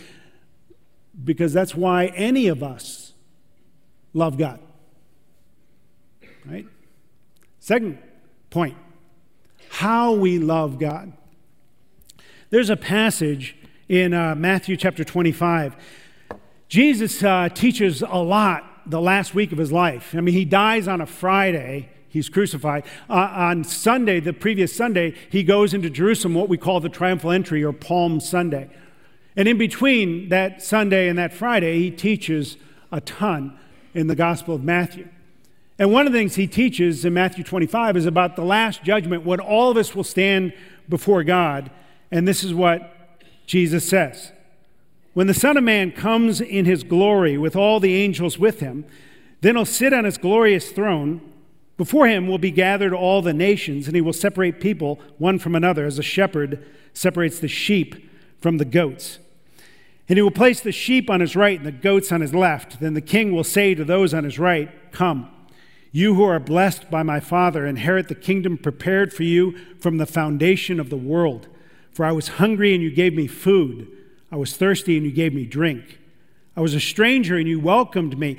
because 1.23 1.53
that's 1.53 1.75
why 1.75 2.07
any 2.07 2.47
of 2.47 2.63
us 2.63 3.13
love 4.15 4.39
God. 4.39 4.61
Right? 6.47 6.67
Second 7.59 7.99
point 8.51 8.77
how 9.71 10.13
we 10.13 10.39
love 10.39 10.79
God. 10.79 11.13
There's 12.51 12.71
a 12.71 12.77
passage 12.77 13.57
in 13.89 14.15
uh, 14.15 14.35
Matthew 14.35 14.77
chapter 14.77 15.05
25. 15.05 15.77
Jesus 16.69 17.23
uh, 17.23 17.49
teaches 17.51 18.03
a 18.03 18.17
lot 18.17 18.65
the 18.87 19.01
last 19.01 19.35
week 19.35 19.53
of 19.53 19.59
his 19.59 19.71
life. 19.71 20.15
I 20.17 20.21
mean, 20.21 20.35
he 20.35 20.45
dies 20.45 20.89
on 20.89 21.01
a 21.01 21.07
Friday 21.07 21.91
he's 22.09 22.29
crucified. 22.29 22.85
Uh, 23.09 23.31
on 23.33 23.65
Sunday, 23.65 24.21
the 24.21 24.33
previous 24.33 24.75
Sunday, 24.75 25.15
he 25.31 25.43
goes 25.43 25.75
into 25.75 25.91
Jerusalem, 25.91 26.35
what 26.35 26.49
we 26.49 26.59
call 26.59 26.81
the 26.81 26.89
triumphal 26.89 27.31
entry 27.31 27.63
or 27.65 27.73
Palm 27.73 28.21
Sunday. 28.21 28.71
And 29.37 29.47
in 29.47 29.59
between 29.59 30.29
that 30.31 30.63
Sunday 30.63 31.09
and 31.09 31.19
that 31.19 31.33
Friday, 31.33 31.79
he 31.79 31.91
teaches 31.91 32.57
a 32.91 33.01
ton 33.01 33.59
in 33.95 34.07
the 34.07 34.17
Gospel 34.17 34.55
of 34.55 34.65
Matthew. 34.65 35.09
And 35.79 35.93
one 35.93 36.07
of 36.07 36.13
the 36.13 36.19
things 36.19 36.35
he 36.35 36.49
teaches 36.49 37.05
in 37.05 37.15
Matthew 37.15 37.45
25 37.45 37.97
is 37.97 38.07
about 38.07 38.35
the 38.35 38.45
last 38.45 38.83
judgment 38.83 39.25
when 39.25 39.39
all 39.39 39.71
of 39.71 39.77
us 39.77 39.95
will 39.95 40.05
stand 40.05 40.53
before 40.89 41.23
God 41.23 41.71
And 42.11 42.27
this 42.27 42.43
is 42.43 42.55
what 42.55 42.95
Jesus 43.47 43.89
says 43.89 44.33
When 45.15 45.27
the 45.27 45.35
Son 45.35 45.57
of 45.57 45.65
Man 45.65 45.93
comes 45.93 46.41
in 46.41 46.65
his 46.65 46.83
glory 46.83 47.37
with 47.39 47.55
all 47.55 47.81
the 47.81 47.95
angels 47.95 48.39
with 48.39 48.61
him, 48.61 48.85
then 49.41 49.57
he'll 49.57 49.65
sit 49.65 49.93
on 49.93 50.05
his 50.05 50.19
glorious 50.19 50.71
throne. 50.71 51.21
Before 51.79 52.09
him 52.09 52.27
will 52.27 52.39
be 52.39 52.51
gathered 52.51 52.93
all 52.93 53.23
the 53.23 53.33
nations, 53.33 53.87
and 53.87 53.95
he 53.95 54.03
will 54.03 54.13
separate 54.13 54.61
people 54.61 54.99
one 55.17 55.39
from 55.39 55.55
another, 55.55 55.87
as 55.87 55.99
a 55.99 56.03
shepherd 56.03 56.67
separates 56.93 57.39
the 57.39 57.49
sheep 57.49 58.11
from 58.41 58.59
the 58.59 58.65
goats. 58.65 59.21
And 60.09 60.19
he 60.19 60.23
will 60.23 60.33
place 60.33 60.61
the 60.61 60.73
sheep 60.73 61.09
on 61.09 61.21
his 61.21 61.37
right 61.37 61.57
and 61.57 61.67
the 61.67 61.73
goats 61.73 62.11
on 62.11 62.21
his 62.21 62.35
left. 62.35 62.81
Then 62.81 62.95
the 62.95 63.01
king 63.01 63.33
will 63.33 63.45
say 63.45 63.75
to 63.75 63.85
those 63.85 64.13
on 64.13 64.25
his 64.25 64.41
right, 64.41 64.71
Come, 64.91 65.31
you 65.93 66.15
who 66.15 66.25
are 66.25 66.41
blessed 66.41 66.91
by 66.91 67.05
my 67.05 67.21
Father, 67.21 67.65
inherit 67.65 68.09
the 68.09 68.15
kingdom 68.15 68.59
prepared 68.59 69.13
for 69.13 69.23
you 69.23 69.57
from 69.79 69.99
the 69.99 70.07
foundation 70.07 70.81
of 70.81 70.91
the 70.91 70.97
world. 70.97 71.47
For 71.93 72.05
I 72.05 72.13
was 72.13 72.29
hungry, 72.29 72.75
and 72.75 72.83
you 72.83 72.91
gave 72.91 73.15
me 73.15 73.29
food. 73.29 73.87
I 74.33 74.37
was 74.37 74.57
thirsty, 74.57 74.97
and 74.97 75.07
you 75.07 75.13
gave 75.13 75.33
me 75.33 75.45
drink. 75.45 76.01
I 76.57 76.61
was 76.61 76.75
a 76.75 76.81
stranger, 76.81 77.37
and 77.37 77.47
you 77.47 77.61
welcomed 77.61 78.19
me. 78.19 78.39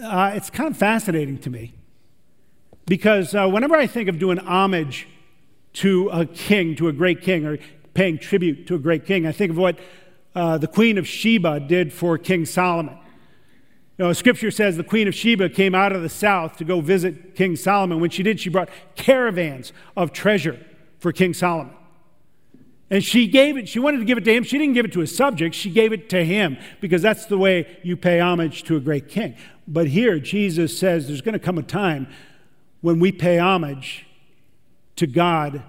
Uh, 0.00 0.32
it's 0.34 0.50
kind 0.50 0.70
of 0.70 0.76
fascinating 0.76 1.38
to 1.38 1.50
me 1.50 1.74
because 2.86 3.34
uh, 3.34 3.48
whenever 3.48 3.76
I 3.76 3.86
think 3.86 4.08
of 4.08 4.18
doing 4.18 4.38
homage 4.38 5.08
to 5.74 6.08
a 6.08 6.26
king, 6.26 6.74
to 6.76 6.88
a 6.88 6.92
great 6.92 7.22
king, 7.22 7.44
or 7.44 7.58
paying 7.94 8.18
tribute 8.18 8.66
to 8.68 8.74
a 8.74 8.78
great 8.78 9.04
king, 9.04 9.26
I 9.26 9.32
think 9.32 9.50
of 9.50 9.56
what 9.56 9.78
uh, 10.34 10.58
the 10.58 10.66
Queen 10.66 10.98
of 10.98 11.06
Sheba 11.06 11.60
did 11.60 11.92
for 11.92 12.16
King 12.16 12.46
Solomon. 12.46 12.96
You 13.98 14.04
know, 14.04 14.12
scripture 14.12 14.52
says 14.52 14.76
the 14.76 14.84
Queen 14.84 15.08
of 15.08 15.14
Sheba 15.14 15.48
came 15.48 15.74
out 15.74 15.92
of 15.92 16.02
the 16.02 16.08
south 16.08 16.56
to 16.58 16.64
go 16.64 16.80
visit 16.80 17.34
King 17.34 17.56
Solomon. 17.56 18.00
When 18.00 18.10
she 18.10 18.22
did, 18.22 18.38
she 18.38 18.48
brought 18.48 18.68
caravans 18.94 19.72
of 19.96 20.12
treasure 20.12 20.64
for 21.00 21.10
King 21.12 21.34
Solomon. 21.34 21.74
And 22.90 23.04
she 23.04 23.26
gave 23.26 23.56
it, 23.56 23.68
she 23.68 23.78
wanted 23.78 23.98
to 23.98 24.04
give 24.04 24.16
it 24.16 24.24
to 24.24 24.34
him. 24.34 24.44
She 24.44 24.56
didn't 24.56 24.74
give 24.74 24.86
it 24.86 24.92
to 24.92 25.00
his 25.00 25.14
subjects, 25.14 25.58
she 25.58 25.70
gave 25.70 25.92
it 25.92 26.08
to 26.10 26.24
him 26.24 26.56
because 26.80 27.02
that's 27.02 27.26
the 27.26 27.36
way 27.36 27.78
you 27.82 27.96
pay 27.96 28.18
homage 28.20 28.62
to 28.64 28.76
a 28.76 28.80
great 28.80 29.08
king. 29.08 29.36
But 29.66 29.88
here, 29.88 30.18
Jesus 30.18 30.78
says 30.78 31.06
there's 31.06 31.20
going 31.20 31.34
to 31.34 31.38
come 31.38 31.58
a 31.58 31.62
time 31.62 32.08
when 32.80 32.98
we 32.98 33.12
pay 33.12 33.38
homage 33.38 34.06
to 34.96 35.06
God 35.06 35.62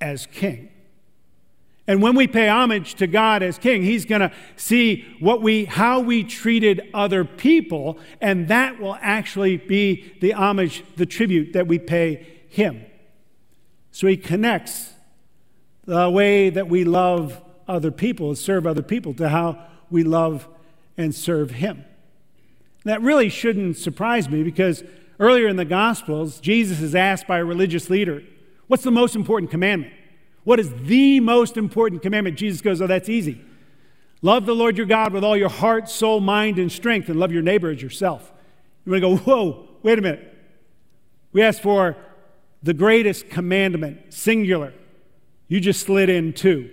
as 0.00 0.26
king. 0.26 0.70
And 1.86 2.00
when 2.00 2.14
we 2.14 2.28
pay 2.28 2.48
homage 2.48 2.94
to 2.96 3.08
God 3.08 3.42
as 3.42 3.58
king, 3.58 3.82
he's 3.82 4.04
going 4.04 4.20
to 4.20 4.30
see 4.54 5.04
what 5.18 5.42
we 5.42 5.64
how 5.64 5.98
we 5.98 6.22
treated 6.22 6.88
other 6.94 7.24
people 7.24 7.98
and 8.20 8.46
that 8.46 8.78
will 8.78 8.96
actually 9.00 9.56
be 9.56 10.14
the 10.20 10.34
homage, 10.34 10.84
the 10.94 11.06
tribute 11.06 11.52
that 11.54 11.66
we 11.66 11.80
pay 11.80 12.26
him. 12.48 12.84
So 13.90 14.06
he 14.06 14.16
connects 14.16 14.92
the 15.90 16.08
way 16.08 16.50
that 16.50 16.68
we 16.68 16.84
love 16.84 17.42
other 17.66 17.90
people 17.90 18.36
serve 18.36 18.64
other 18.64 18.80
people 18.80 19.12
to 19.12 19.28
how 19.28 19.60
we 19.90 20.04
love 20.04 20.46
and 20.96 21.12
serve 21.12 21.50
him. 21.50 21.84
That 22.84 23.02
really 23.02 23.28
shouldn't 23.28 23.76
surprise 23.76 24.28
me 24.28 24.44
because 24.44 24.84
earlier 25.18 25.48
in 25.48 25.56
the 25.56 25.64
Gospels, 25.64 26.38
Jesus 26.38 26.80
is 26.80 26.94
asked 26.94 27.26
by 27.26 27.38
a 27.38 27.44
religious 27.44 27.90
leader, 27.90 28.22
What's 28.68 28.84
the 28.84 28.92
most 28.92 29.16
important 29.16 29.50
commandment? 29.50 29.92
What 30.44 30.60
is 30.60 30.72
the 30.84 31.18
most 31.18 31.56
important 31.56 32.02
commandment? 32.02 32.38
Jesus 32.38 32.60
goes, 32.60 32.80
Oh, 32.80 32.86
that's 32.86 33.08
easy. 33.08 33.40
Love 34.22 34.46
the 34.46 34.54
Lord 34.54 34.76
your 34.76 34.86
God 34.86 35.12
with 35.12 35.24
all 35.24 35.36
your 35.36 35.48
heart, 35.48 35.88
soul, 35.88 36.20
mind, 36.20 36.60
and 36.60 36.70
strength, 36.70 37.08
and 37.08 37.18
love 37.18 37.32
your 37.32 37.42
neighbor 37.42 37.68
as 37.68 37.82
yourself. 37.82 38.32
You 38.84 38.92
want 38.92 39.02
to 39.02 39.08
go, 39.08 39.16
Whoa, 39.16 39.68
wait 39.82 39.98
a 39.98 40.02
minute. 40.02 40.38
We 41.32 41.42
asked 41.42 41.62
for 41.62 41.96
the 42.62 42.74
greatest 42.74 43.28
commandment, 43.28 44.14
singular. 44.14 44.72
You 45.50 45.58
just 45.60 45.80
slid 45.80 46.08
in 46.08 46.32
too. 46.32 46.70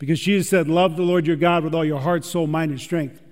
Because 0.00 0.18
Jesus 0.18 0.50
said, 0.50 0.68
Love 0.68 0.96
the 0.96 1.04
Lord 1.04 1.28
your 1.28 1.36
God 1.36 1.62
with 1.62 1.74
all 1.74 1.84
your 1.84 2.00
heart, 2.00 2.24
soul, 2.24 2.48
mind, 2.48 2.72
and 2.72 2.80
strength. 2.80 3.22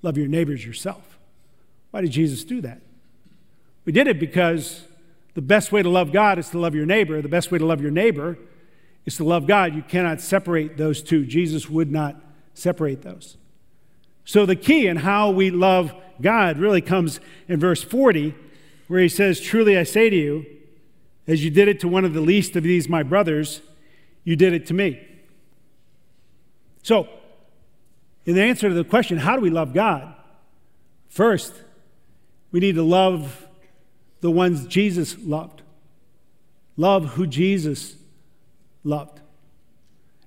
Love 0.00 0.16
your 0.16 0.28
neighbors 0.28 0.64
yourself. 0.64 1.18
Why 1.90 2.00
did 2.00 2.10
Jesus 2.10 2.42
do 2.42 2.62
that? 2.62 2.80
We 3.84 3.92
did 3.92 4.08
it 4.08 4.18
because 4.18 4.82
the 5.34 5.42
best 5.42 5.72
way 5.72 5.82
to 5.82 5.90
love 5.90 6.10
God 6.10 6.38
is 6.38 6.48
to 6.50 6.58
love 6.58 6.74
your 6.74 6.86
neighbor. 6.86 7.20
The 7.20 7.28
best 7.28 7.52
way 7.52 7.58
to 7.58 7.66
love 7.66 7.82
your 7.82 7.90
neighbor 7.90 8.38
is 9.04 9.16
to 9.16 9.24
love 9.24 9.46
God. 9.46 9.74
You 9.74 9.82
cannot 9.82 10.22
separate 10.22 10.78
those 10.78 11.02
two. 11.02 11.26
Jesus 11.26 11.68
would 11.68 11.92
not 11.92 12.16
separate 12.54 13.02
those. 13.02 13.36
So 14.24 14.46
the 14.46 14.56
key 14.56 14.86
in 14.86 14.96
how 14.96 15.30
we 15.30 15.50
love 15.50 15.92
God 16.18 16.58
really 16.58 16.80
comes 16.80 17.20
in 17.46 17.60
verse 17.60 17.82
40, 17.82 18.34
where 18.88 19.02
he 19.02 19.08
says, 19.10 19.38
Truly 19.38 19.76
I 19.76 19.82
say 19.82 20.08
to 20.08 20.16
you, 20.16 20.46
as 21.26 21.44
you 21.44 21.50
did 21.50 21.68
it 21.68 21.78
to 21.80 21.88
one 21.88 22.06
of 22.06 22.14
the 22.14 22.22
least 22.22 22.56
of 22.56 22.62
these 22.62 22.88
my 22.88 23.02
brothers, 23.02 23.60
you 24.24 24.36
did 24.36 24.52
it 24.52 24.66
to 24.66 24.74
me. 24.74 25.00
So, 26.82 27.08
in 28.24 28.34
the 28.34 28.42
answer 28.42 28.68
to 28.68 28.74
the 28.74 28.84
question, 28.84 29.18
how 29.18 29.36
do 29.36 29.42
we 29.42 29.50
love 29.50 29.72
God? 29.72 30.14
First, 31.08 31.52
we 32.50 32.60
need 32.60 32.76
to 32.76 32.82
love 32.82 33.46
the 34.20 34.30
ones 34.30 34.66
Jesus 34.66 35.16
loved. 35.18 35.62
Love 36.76 37.10
who 37.10 37.26
Jesus 37.26 37.96
loved. 38.84 39.20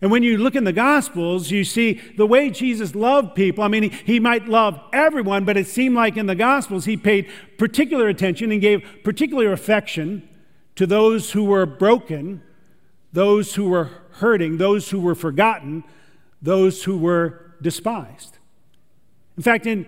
And 0.01 0.11
when 0.11 0.23
you 0.23 0.37
look 0.37 0.55
in 0.55 0.65
the 0.65 0.73
Gospels, 0.73 1.49
you 1.49 1.63
see 1.63 2.01
the 2.17 2.27
way 2.27 2.49
Jesus 2.49 2.93
loved 2.93 3.33
people. 3.33 3.63
I 3.63 3.69
mean, 3.69 3.83
he, 3.83 3.89
he, 3.89 4.19
might 4.19 4.47
love 4.47 4.79
everyone, 4.91 5.45
but 5.45 5.57
it 5.57 5.67
seemed 5.67 5.95
like 5.95 6.17
in 6.17 6.25
the 6.25 6.35
Gospels 6.35 6.85
he 6.85 6.97
paid 6.97 7.29
particular 7.57 8.07
attention 8.07 8.51
and 8.51 8.61
gave 8.61 8.85
particular 9.03 9.51
affection 9.51 10.27
to 10.75 10.85
those 10.85 11.31
who 11.31 11.45
were 11.45 11.65
broken, 11.65 12.43
those 13.15 13.55
who 13.55 13.69
were 13.69 13.89
hurting, 14.11 14.57
those 14.57 14.91
who 14.91 14.99
were 14.99 15.15
forgotten, 15.15 15.83
those 16.41 16.83
who 16.83 16.97
were 16.97 17.55
despised. 17.61 18.37
In 19.35 19.43
fact, 19.43 19.65
in 19.65 19.87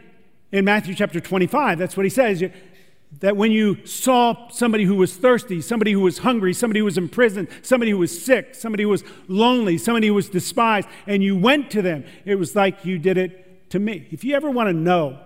in 0.51 0.65
Matthew 0.65 0.95
chapter 0.95 1.19
25. 1.19 1.77
That's 1.77 1.97
what 1.97 2.05
he 2.05 2.09
says. 2.09 2.43
That 3.19 3.37
when 3.37 3.51
you 3.51 3.85
saw 3.85 4.49
somebody 4.49 4.83
who 4.83 4.95
was 4.95 5.15
thirsty, 5.15 5.61
somebody 5.61 5.93
who 5.93 6.01
was 6.01 6.19
hungry, 6.19 6.53
somebody 6.53 6.79
who 6.79 6.85
was 6.85 6.97
in 6.97 7.09
prison, 7.09 7.47
somebody 7.61 7.91
who 7.91 7.97
was 7.97 8.23
sick, 8.23 8.53
somebody 8.53 8.83
who 8.83 8.89
was 8.89 9.03
lonely, 9.27 9.77
somebody 9.77 10.07
who 10.07 10.13
was 10.13 10.29
despised, 10.29 10.87
and 11.05 11.23
you 11.23 11.37
went 11.37 11.71
to 11.71 11.81
them, 11.81 12.03
it 12.25 12.35
was 12.35 12.55
like 12.55 12.85
you 12.85 12.99
did 12.99 13.17
it 13.17 13.69
to 13.71 13.79
me. 13.79 14.07
If 14.11 14.23
you 14.23 14.35
ever 14.35 14.49
want 14.49 14.67
to 14.67 14.73
know 14.73 15.19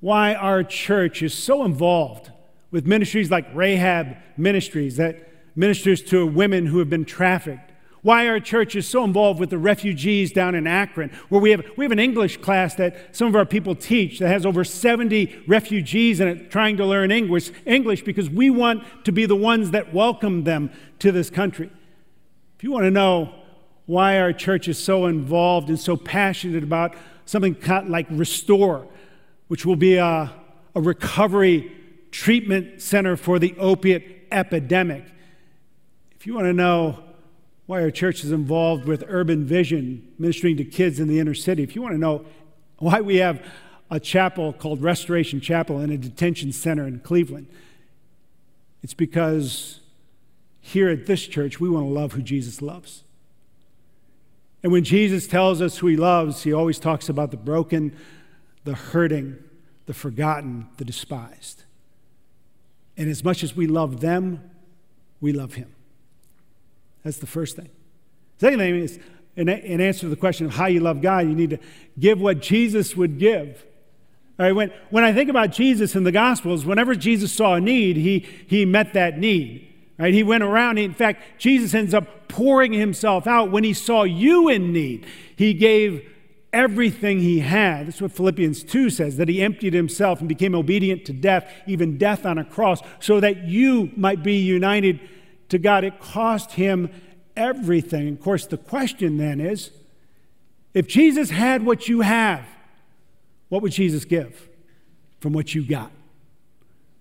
why 0.00 0.34
our 0.34 0.62
church 0.62 1.22
is 1.22 1.34
so 1.34 1.64
involved 1.64 2.30
with 2.70 2.86
ministries 2.86 3.30
like 3.30 3.46
Rahab 3.54 4.16
Ministries, 4.36 4.96
that 4.98 5.28
ministers 5.58 6.00
to 6.00 6.24
women 6.24 6.66
who 6.66 6.78
have 6.78 6.88
been 6.88 7.04
trafficked, 7.04 7.72
why 8.02 8.28
our 8.28 8.38
church 8.38 8.76
is 8.76 8.86
so 8.86 9.02
involved 9.02 9.40
with 9.40 9.50
the 9.50 9.58
refugees 9.58 10.30
down 10.30 10.54
in 10.54 10.68
Akron, 10.68 11.10
where 11.28 11.40
we 11.40 11.50
have, 11.50 11.64
we 11.76 11.84
have 11.84 11.90
an 11.90 11.98
English 11.98 12.36
class 12.36 12.76
that 12.76 13.14
some 13.14 13.26
of 13.26 13.34
our 13.34 13.44
people 13.44 13.74
teach 13.74 14.20
that 14.20 14.28
has 14.28 14.46
over 14.46 14.62
70 14.62 15.42
refugees 15.48 16.20
in 16.20 16.28
it 16.28 16.50
trying 16.50 16.76
to 16.76 16.86
learn 16.86 17.10
English, 17.10 17.50
English 17.66 18.02
because 18.02 18.30
we 18.30 18.50
want 18.50 18.84
to 19.04 19.10
be 19.10 19.26
the 19.26 19.34
ones 19.34 19.72
that 19.72 19.92
welcome 19.92 20.44
them 20.44 20.70
to 21.00 21.10
this 21.10 21.28
country. 21.28 21.70
If 22.56 22.62
you 22.62 22.70
want 22.70 22.84
to 22.84 22.90
know 22.92 23.34
why 23.86 24.20
our 24.20 24.32
church 24.32 24.68
is 24.68 24.78
so 24.78 25.06
involved 25.06 25.68
and 25.70 25.78
so 25.78 25.96
passionate 25.96 26.62
about 26.62 26.94
something 27.24 27.56
like 27.86 28.06
Restore, 28.10 28.86
which 29.48 29.66
will 29.66 29.76
be 29.76 29.96
a, 29.96 30.32
a 30.74 30.80
recovery 30.80 31.72
treatment 32.12 32.80
center 32.80 33.16
for 33.16 33.40
the 33.40 33.56
opiate 33.58 34.28
epidemic. 34.30 35.04
If 36.18 36.26
you 36.26 36.34
want 36.34 36.46
to 36.46 36.52
know 36.52 36.98
why 37.66 37.82
our 37.82 37.90
church 37.90 38.24
is 38.24 38.32
involved 38.32 38.86
with 38.86 39.04
Urban 39.06 39.44
Vision, 39.44 40.10
ministering 40.18 40.56
to 40.56 40.64
kids 40.64 40.98
in 40.98 41.06
the 41.06 41.20
inner 41.20 41.34
city. 41.34 41.62
If 41.62 41.76
you 41.76 41.82
want 41.82 41.92
to 41.92 41.98
know 41.98 42.24
why 42.78 43.02
we 43.02 43.16
have 43.16 43.44
a 43.90 44.00
chapel 44.00 44.54
called 44.54 44.82
Restoration 44.82 45.38
Chapel 45.38 45.78
in 45.80 45.90
a 45.90 45.98
detention 45.98 46.50
center 46.50 46.86
in 46.86 47.00
Cleveland, 47.00 47.46
it's 48.82 48.94
because 48.94 49.80
here 50.62 50.88
at 50.88 51.04
this 51.04 51.26
church, 51.26 51.60
we 51.60 51.68
want 51.68 51.84
to 51.86 51.90
love 51.90 52.12
who 52.14 52.22
Jesus 52.22 52.62
loves. 52.62 53.04
And 54.62 54.72
when 54.72 54.82
Jesus 54.82 55.26
tells 55.26 55.60
us 55.60 55.78
who 55.78 55.88
he 55.88 55.96
loves, 55.96 56.42
he 56.42 56.54
always 56.54 56.78
talks 56.78 57.10
about 57.10 57.30
the 57.30 57.36
broken, 57.36 57.94
the 58.64 58.74
hurting, 58.74 59.36
the 59.84 59.94
forgotten, 59.94 60.68
the 60.78 60.86
despised. 60.86 61.64
And 62.96 63.10
as 63.10 63.22
much 63.22 63.42
as 63.42 63.54
we 63.54 63.66
love 63.66 64.00
them, 64.00 64.50
we 65.20 65.32
love 65.32 65.54
him. 65.54 65.74
That's 67.04 67.18
the 67.18 67.26
first 67.26 67.56
thing. 67.56 67.70
Second 68.38 68.58
thing 68.58 68.76
is, 68.76 68.98
in, 69.36 69.48
in 69.48 69.80
answer 69.80 70.00
to 70.00 70.08
the 70.08 70.16
question 70.16 70.46
of 70.46 70.54
how 70.54 70.66
you 70.66 70.80
love 70.80 71.00
God, 71.00 71.20
you 71.20 71.34
need 71.34 71.50
to 71.50 71.58
give 71.98 72.20
what 72.20 72.40
Jesus 72.40 72.96
would 72.96 73.18
give. 73.18 73.64
All 74.38 74.46
right, 74.46 74.52
when, 74.52 74.72
when 74.90 75.04
I 75.04 75.12
think 75.12 75.30
about 75.30 75.50
Jesus 75.50 75.96
in 75.96 76.04
the 76.04 76.12
Gospels, 76.12 76.64
whenever 76.64 76.94
Jesus 76.94 77.32
saw 77.32 77.54
a 77.54 77.60
need, 77.60 77.96
he, 77.96 78.20
he 78.46 78.64
met 78.64 78.94
that 78.94 79.18
need. 79.18 79.64
Right? 79.98 80.14
He 80.14 80.22
went 80.22 80.44
around. 80.44 80.78
In 80.78 80.94
fact, 80.94 81.22
Jesus 81.38 81.74
ends 81.74 81.92
up 81.92 82.28
pouring 82.28 82.72
himself 82.72 83.26
out 83.26 83.50
when 83.50 83.64
he 83.64 83.72
saw 83.72 84.04
you 84.04 84.48
in 84.48 84.72
need. 84.72 85.06
He 85.34 85.54
gave 85.54 86.08
everything 86.52 87.20
he 87.20 87.40
had. 87.40 87.88
That's 87.88 88.00
what 88.00 88.12
Philippians 88.12 88.62
2 88.64 88.90
says, 88.90 89.16
that 89.16 89.28
he 89.28 89.42
emptied 89.42 89.74
himself 89.74 90.20
and 90.20 90.28
became 90.28 90.54
obedient 90.54 91.04
to 91.06 91.12
death, 91.12 91.52
even 91.66 91.98
death 91.98 92.24
on 92.24 92.38
a 92.38 92.44
cross, 92.44 92.80
so 93.00 93.20
that 93.20 93.44
you 93.44 93.90
might 93.96 94.22
be 94.22 94.36
united 94.36 95.00
to 95.48 95.58
God. 95.58 95.84
It 95.84 96.00
cost 96.00 96.52
him 96.52 96.90
everything. 97.36 98.08
Of 98.08 98.20
course, 98.20 98.46
the 98.46 98.58
question 98.58 99.16
then 99.16 99.40
is 99.40 99.70
if 100.74 100.86
Jesus 100.86 101.30
had 101.30 101.64
what 101.64 101.88
you 101.88 102.02
have, 102.02 102.44
what 103.48 103.62
would 103.62 103.72
Jesus 103.72 104.04
give 104.04 104.48
from 105.20 105.32
what 105.32 105.54
you 105.54 105.64
got? 105.64 105.90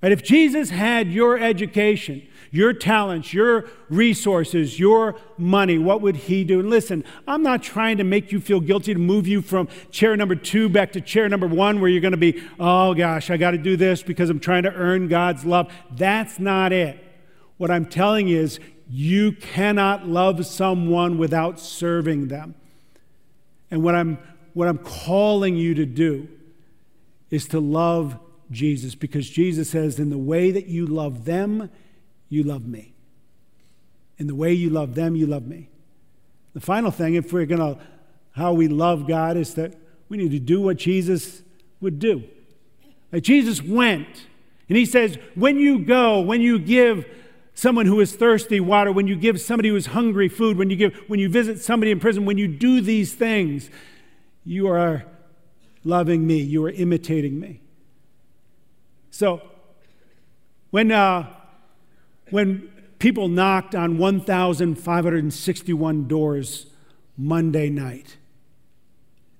Right? 0.02 0.12
If 0.12 0.24
Jesus 0.24 0.70
had 0.70 1.12
your 1.12 1.40
education, 1.40 2.26
your 2.52 2.72
talents, 2.72 3.34
your 3.34 3.66
resources, 3.90 4.80
your 4.80 5.16
money, 5.38 5.78
what 5.78 6.02
would 6.02 6.16
he 6.16 6.44
do? 6.44 6.60
And 6.60 6.70
listen, 6.70 7.04
I'm 7.28 7.42
not 7.42 7.64
trying 7.64 7.98
to 7.98 8.04
make 8.04 8.32
you 8.32 8.40
feel 8.40 8.60
guilty 8.60 8.94
to 8.94 9.00
move 9.00 9.28
you 9.28 9.42
from 9.42 9.68
chair 9.92 10.16
number 10.16 10.36
two 10.36 10.70
back 10.70 10.94
to 10.94 11.02
chair 11.02 11.28
number 11.28 11.48
one 11.48 11.82
where 11.82 11.90
you're 11.90 12.02
going 12.02 12.12
to 12.12 12.18
be, 12.18 12.42
oh 12.60 12.94
gosh, 12.94 13.32
I 13.32 13.38
got 13.38 13.52
to 13.52 13.58
do 13.58 13.76
this 13.76 14.04
because 14.04 14.30
I'm 14.30 14.40
trying 14.40 14.64
to 14.64 14.74
earn 14.74 15.08
God's 15.08 15.46
love. 15.46 15.72
That's 15.92 16.40
not 16.40 16.72
it. 16.72 17.04
What 17.58 17.72
I'm 17.72 17.86
telling 17.86 18.28
you 18.28 18.40
is 18.40 18.60
you 18.90 19.32
cannot 19.34 20.08
love 20.08 20.46
someone 20.46 21.18
without 21.18 21.60
serving 21.60 22.28
them. 22.28 22.56
And 23.70 23.84
what 23.84 23.96
I'm, 23.96 24.18
what 24.54 24.68
I'm 24.68 24.78
calling 24.78 25.56
you 25.56 25.74
to 25.76 25.86
do 25.86 26.30
is 27.30 27.48
to 27.50 27.60
love 27.60 28.18
Jesus 28.50 28.96
because 28.96 29.30
Jesus 29.30 29.70
says, 29.70 30.00
in 30.00 30.10
the 30.10 30.18
way 30.18 30.52
that 30.52 30.68
you 30.68 30.86
love 30.86 31.26
them, 31.26 31.70
you 32.30 32.44
love 32.44 32.66
me. 32.66 32.94
In 34.18 34.28
the 34.28 34.36
way 34.36 34.54
you 34.54 34.70
love 34.70 34.96
them, 34.96 35.16
you 35.16 35.28
love 35.28 35.46
me. 35.46 35.70
The 36.54 36.62
final 36.62 36.92
thing, 36.92 37.16
if 37.16 37.34
we're 37.34 37.46
going 37.46 37.60
to, 37.60 37.80
how 38.32 38.54
we 38.54 38.68
love 38.68 39.08
God, 39.08 39.36
is 39.36 39.54
that 39.56 39.76
we 40.10 40.18
need 40.18 40.32
to 40.32 40.40
do 40.40 40.62
what 40.62 40.78
Jesus 40.78 41.44
would 41.82 42.00
do. 42.00 42.24
Like 43.12 43.24
Jesus 43.24 43.62
went, 43.62 44.08
and 44.70 44.78
he 44.78 44.86
says, 44.86 45.18
when 45.36 45.60
you 45.60 45.80
go, 45.80 46.22
when 46.22 46.42
you 46.42 46.58
give 46.60 47.06
someone 47.58 47.86
who 47.88 48.00
is 48.00 48.16
thirsty 48.16 48.60
water, 48.60 48.92
when 48.92 49.08
you 49.08 49.16
give 49.16 49.42
somebody 49.42 49.70
who 49.70 49.76
is 49.76 49.88
hungry 49.88 50.30
food, 50.30 50.60
when 50.60 50.70
you 50.70 50.76
give, 50.76 50.94
when 51.08 51.20
you 51.20 51.28
visit 51.28 51.60
somebody 51.60 51.90
in 51.90 52.00
prison, 52.00 52.24
when 52.24 52.38
you 52.38 52.48
do 52.48 52.82
these 52.82 53.16
things, 53.16 53.72
you 54.46 54.68
are 54.68 55.04
loving 55.84 56.28
me, 56.28 56.38
you 56.38 56.64
are 56.64 56.70
imitating 56.70 57.40
me. 57.40 57.60
So, 59.10 59.42
when 60.70 60.92
uh, 60.92 61.34
when 62.30 62.72
people 63.00 63.28
knocked 63.28 63.74
on 63.74 63.98
1,561 63.98 66.08
doors 66.08 66.68
Monday 67.18 67.72
night, 67.72 68.18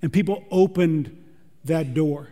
and 0.02 0.12
people 0.12 0.44
opened 0.50 1.24
that 1.66 1.94
door, 1.94 2.30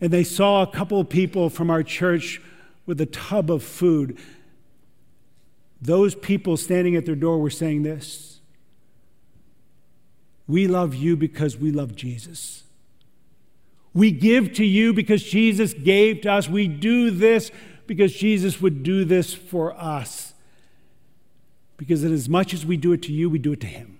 and 0.00 0.12
they 0.12 0.24
saw 0.24 0.62
a 0.62 0.66
couple 0.66 0.98
of 0.98 1.08
people 1.08 1.48
from 1.48 1.70
our 1.70 1.84
church 1.84 2.42
with 2.86 3.00
a 3.00 3.06
tub 3.06 3.52
of 3.52 3.62
food. 3.62 4.18
Those 5.80 6.14
people 6.14 6.56
standing 6.56 6.94
at 6.96 7.06
their 7.06 7.14
door 7.14 7.38
were 7.38 7.50
saying 7.50 7.82
this 7.82 8.40
We 10.46 10.66
love 10.66 10.94
you 10.94 11.16
because 11.16 11.56
we 11.56 11.70
love 11.70 11.96
Jesus. 11.96 12.64
We 13.92 14.12
give 14.12 14.52
to 14.54 14.64
you 14.64 14.92
because 14.92 15.22
Jesus 15.22 15.74
gave 15.74 16.20
to 16.22 16.32
us. 16.32 16.48
We 16.48 16.68
do 16.68 17.10
this 17.10 17.50
because 17.86 18.14
Jesus 18.14 18.60
would 18.60 18.82
do 18.82 19.04
this 19.04 19.34
for 19.34 19.74
us. 19.74 20.32
Because 21.76 22.04
in 22.04 22.12
as 22.12 22.28
much 22.28 22.54
as 22.54 22.64
we 22.64 22.76
do 22.76 22.92
it 22.92 23.02
to 23.04 23.12
you, 23.12 23.28
we 23.28 23.38
do 23.38 23.52
it 23.52 23.60
to 23.62 23.66
him. 23.66 23.98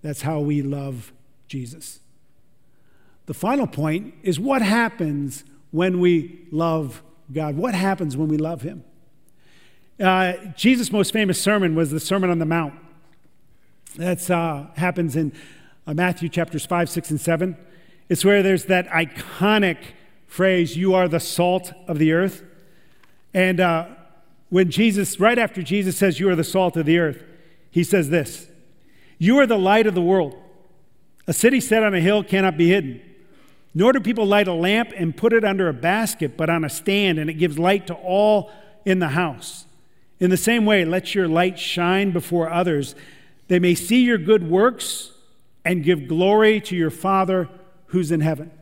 That's 0.00 0.22
how 0.22 0.40
we 0.40 0.62
love 0.62 1.12
Jesus. 1.46 2.00
The 3.26 3.34
final 3.34 3.68
point 3.68 4.14
is 4.22 4.40
what 4.40 4.62
happens 4.62 5.44
when 5.70 6.00
we 6.00 6.46
love 6.50 7.02
God? 7.32 7.56
What 7.56 7.74
happens 7.74 8.16
when 8.16 8.28
we 8.28 8.36
love 8.36 8.62
him? 8.62 8.84
Uh, 10.02 10.34
Jesus' 10.56 10.90
most 10.90 11.12
famous 11.12 11.40
sermon 11.40 11.76
was 11.76 11.92
the 11.92 12.00
Sermon 12.00 12.28
on 12.28 12.40
the 12.40 12.44
Mount. 12.44 12.74
That 13.94 14.28
uh, 14.28 14.66
happens 14.74 15.14
in 15.14 15.32
uh, 15.86 15.94
Matthew 15.94 16.28
chapters 16.28 16.66
5, 16.66 16.90
6, 16.90 17.10
and 17.10 17.20
7. 17.20 17.56
It's 18.08 18.24
where 18.24 18.42
there's 18.42 18.64
that 18.64 18.88
iconic 18.88 19.78
phrase, 20.26 20.76
You 20.76 20.94
are 20.94 21.06
the 21.06 21.20
salt 21.20 21.72
of 21.86 22.00
the 22.00 22.12
earth. 22.12 22.42
And 23.32 23.60
uh, 23.60 23.86
when 24.48 24.72
Jesus, 24.72 25.20
right 25.20 25.38
after 25.38 25.62
Jesus 25.62 25.98
says, 25.98 26.18
You 26.18 26.28
are 26.30 26.36
the 26.36 26.42
salt 26.42 26.76
of 26.76 26.84
the 26.84 26.98
earth, 26.98 27.22
he 27.70 27.84
says 27.84 28.10
this 28.10 28.48
You 29.18 29.38
are 29.38 29.46
the 29.46 29.58
light 29.58 29.86
of 29.86 29.94
the 29.94 30.02
world. 30.02 30.36
A 31.28 31.32
city 31.32 31.60
set 31.60 31.84
on 31.84 31.94
a 31.94 32.00
hill 32.00 32.24
cannot 32.24 32.56
be 32.56 32.68
hidden. 32.68 33.00
Nor 33.72 33.92
do 33.92 34.00
people 34.00 34.26
light 34.26 34.48
a 34.48 34.52
lamp 34.52 34.90
and 34.96 35.16
put 35.16 35.32
it 35.32 35.44
under 35.44 35.68
a 35.68 35.72
basket, 35.72 36.36
but 36.36 36.50
on 36.50 36.64
a 36.64 36.68
stand, 36.68 37.20
and 37.20 37.30
it 37.30 37.34
gives 37.34 37.56
light 37.56 37.86
to 37.86 37.94
all 37.94 38.50
in 38.84 38.98
the 38.98 39.08
house. 39.08 39.66
In 40.22 40.30
the 40.30 40.36
same 40.36 40.64
way, 40.64 40.84
let 40.84 41.16
your 41.16 41.26
light 41.26 41.58
shine 41.58 42.12
before 42.12 42.48
others. 42.48 42.94
They 43.48 43.58
may 43.58 43.74
see 43.74 44.04
your 44.04 44.18
good 44.18 44.48
works 44.48 45.10
and 45.64 45.82
give 45.82 46.06
glory 46.06 46.60
to 46.60 46.76
your 46.76 46.90
Father 46.90 47.48
who's 47.86 48.12
in 48.12 48.20
heaven. 48.20 48.52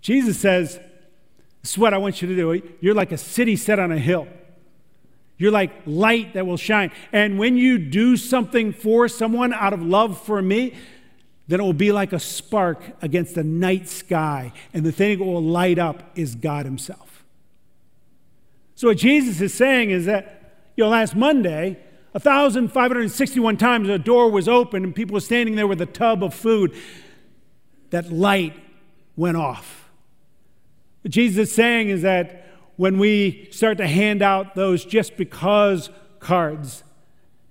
Jesus 0.00 0.38
says, 0.38 0.78
This 1.62 1.72
is 1.72 1.78
what 1.78 1.92
I 1.92 1.98
want 1.98 2.22
you 2.22 2.28
to 2.28 2.36
do. 2.36 2.62
You're 2.80 2.94
like 2.94 3.10
a 3.10 3.18
city 3.18 3.56
set 3.56 3.80
on 3.80 3.90
a 3.90 3.98
hill. 3.98 4.28
You're 5.36 5.50
like 5.50 5.72
light 5.84 6.34
that 6.34 6.46
will 6.46 6.56
shine. 6.56 6.92
And 7.12 7.36
when 7.36 7.56
you 7.56 7.76
do 7.76 8.16
something 8.16 8.72
for 8.72 9.08
someone 9.08 9.52
out 9.52 9.72
of 9.72 9.82
love 9.82 10.22
for 10.22 10.40
me, 10.40 10.74
then 11.48 11.58
it 11.58 11.64
will 11.64 11.72
be 11.72 11.90
like 11.90 12.12
a 12.12 12.20
spark 12.20 12.80
against 13.02 13.34
the 13.34 13.42
night 13.42 13.88
sky. 13.88 14.52
And 14.72 14.86
the 14.86 14.92
thing 14.92 15.18
that 15.18 15.24
will 15.24 15.42
light 15.42 15.80
up 15.80 16.04
is 16.14 16.36
God 16.36 16.66
Himself. 16.66 17.05
So, 18.76 18.88
what 18.88 18.98
Jesus 18.98 19.40
is 19.40 19.54
saying 19.54 19.90
is 19.90 20.04
that, 20.04 20.60
you 20.76 20.84
know, 20.84 20.90
last 20.90 21.16
Monday, 21.16 21.78
1,561 22.12 23.56
times 23.56 23.88
a 23.88 23.98
door 23.98 24.30
was 24.30 24.48
open 24.48 24.84
and 24.84 24.94
people 24.94 25.14
were 25.14 25.20
standing 25.20 25.56
there 25.56 25.66
with 25.66 25.80
a 25.80 25.86
tub 25.86 26.22
of 26.22 26.34
food. 26.34 26.74
That 27.90 28.12
light 28.12 28.54
went 29.16 29.38
off. 29.38 29.88
What 31.02 31.10
Jesus 31.10 31.48
is 31.48 31.54
saying 31.54 31.88
is 31.88 32.02
that 32.02 32.46
when 32.76 32.98
we 32.98 33.48
start 33.50 33.78
to 33.78 33.86
hand 33.86 34.20
out 34.20 34.54
those 34.54 34.84
just 34.84 35.16
because 35.16 35.88
cards, 36.20 36.84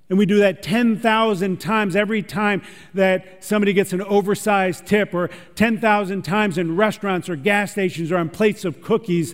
and 0.09 0.19
we 0.19 0.27
do 0.27 0.38
that 0.39 0.61
10,000 0.61 1.59
times 1.59 1.95
every 1.95 2.21
time 2.21 2.61
that 2.93 3.43
somebody 3.43 3.73
gets 3.73 3.93
an 3.93 4.03
oversized 4.03 4.85
tip, 4.85 5.13
or 5.15 5.31
10,000 5.55 6.21
times 6.21 6.59
in 6.59 6.75
restaurants 6.75 7.27
or 7.29 7.35
gas 7.35 7.71
stations 7.71 8.11
or 8.11 8.17
on 8.17 8.29
plates 8.29 8.63
of 8.63 8.83
cookies, 8.83 9.33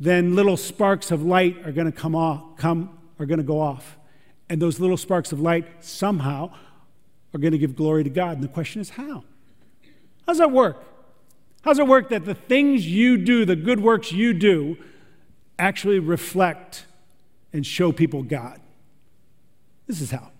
then 0.00 0.34
little 0.34 0.56
sparks 0.56 1.10
of 1.10 1.22
light 1.22 1.66
are 1.66 1.72
going 1.72 1.90
to 1.90 1.96
come 1.96 2.14
off, 2.14 2.56
come, 2.56 2.98
are 3.18 3.26
going 3.26 3.38
to 3.38 3.44
go 3.44 3.60
off. 3.60 3.96
And 4.48 4.62
those 4.62 4.80
little 4.80 4.96
sparks 4.96 5.32
of 5.32 5.40
light 5.40 5.84
somehow 5.84 6.52
are 7.34 7.38
going 7.38 7.52
to 7.52 7.58
give 7.58 7.76
glory 7.76 8.04
to 8.04 8.10
God. 8.10 8.34
And 8.34 8.42
the 8.42 8.48
question 8.48 8.80
is, 8.80 8.90
how? 8.90 9.24
How 10.26 10.32
does 10.32 10.38
that 10.38 10.50
work? 10.50 10.84
How 11.62 11.72
does 11.72 11.78
it 11.78 11.86
work 11.86 12.10
that 12.10 12.24
the 12.24 12.34
things 12.34 12.86
you 12.86 13.16
do, 13.16 13.44
the 13.44 13.56
good 13.56 13.80
works 13.80 14.12
you 14.12 14.32
do, 14.32 14.78
actually 15.58 15.98
reflect 15.98 16.86
and 17.52 17.66
show 17.66 17.92
people 17.92 18.22
God? 18.22 18.60
This 19.86 20.00
is 20.00 20.10
how. 20.10 20.30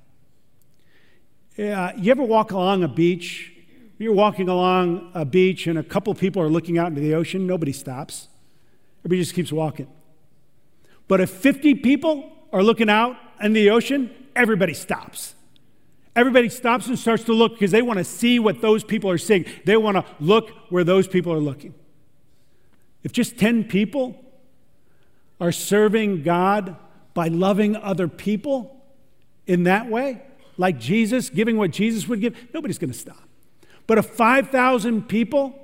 Uh, 1.58 1.92
you 1.96 2.10
ever 2.12 2.22
walk 2.22 2.52
along 2.52 2.84
a 2.84 2.88
beach? 2.88 3.52
You're 3.98 4.14
walking 4.14 4.48
along 4.48 5.10
a 5.12 5.24
beach 5.24 5.66
and 5.66 5.76
a 5.76 5.82
couple 5.82 6.14
people 6.14 6.40
are 6.40 6.48
looking 6.48 6.78
out 6.78 6.86
into 6.86 7.00
the 7.00 7.14
ocean. 7.14 7.46
Nobody 7.46 7.72
stops. 7.72 8.28
Everybody 9.00 9.22
just 9.22 9.34
keeps 9.34 9.52
walking. 9.52 9.88
But 11.06 11.20
if 11.20 11.30
50 11.30 11.76
people 11.76 12.30
are 12.52 12.62
looking 12.62 12.90
out 12.90 13.16
in 13.40 13.52
the 13.52 13.70
ocean, 13.70 14.10
everybody 14.36 14.74
stops. 14.74 15.34
Everybody 16.14 16.48
stops 16.48 16.86
and 16.88 16.98
starts 16.98 17.24
to 17.24 17.32
look 17.32 17.52
because 17.52 17.70
they 17.70 17.82
want 17.82 17.98
to 17.98 18.04
see 18.04 18.38
what 18.38 18.60
those 18.60 18.82
people 18.82 19.10
are 19.10 19.18
seeing. 19.18 19.44
They 19.64 19.76
want 19.76 19.96
to 19.96 20.04
look 20.18 20.50
where 20.68 20.84
those 20.84 21.06
people 21.06 21.32
are 21.32 21.38
looking. 21.38 21.74
If 23.04 23.12
just 23.12 23.38
10 23.38 23.64
people 23.64 24.22
are 25.40 25.52
serving 25.52 26.24
God 26.24 26.76
by 27.14 27.28
loving 27.28 27.76
other 27.76 28.08
people 28.08 28.82
in 29.46 29.64
that 29.64 29.88
way, 29.88 30.22
like 30.56 30.78
Jesus, 30.80 31.30
giving 31.30 31.56
what 31.56 31.70
Jesus 31.70 32.08
would 32.08 32.20
give, 32.20 32.36
nobody's 32.52 32.78
going 32.78 32.92
to 32.92 32.98
stop. 32.98 33.22
But 33.86 33.98
if 33.98 34.06
5,000 34.06 35.08
people 35.08 35.54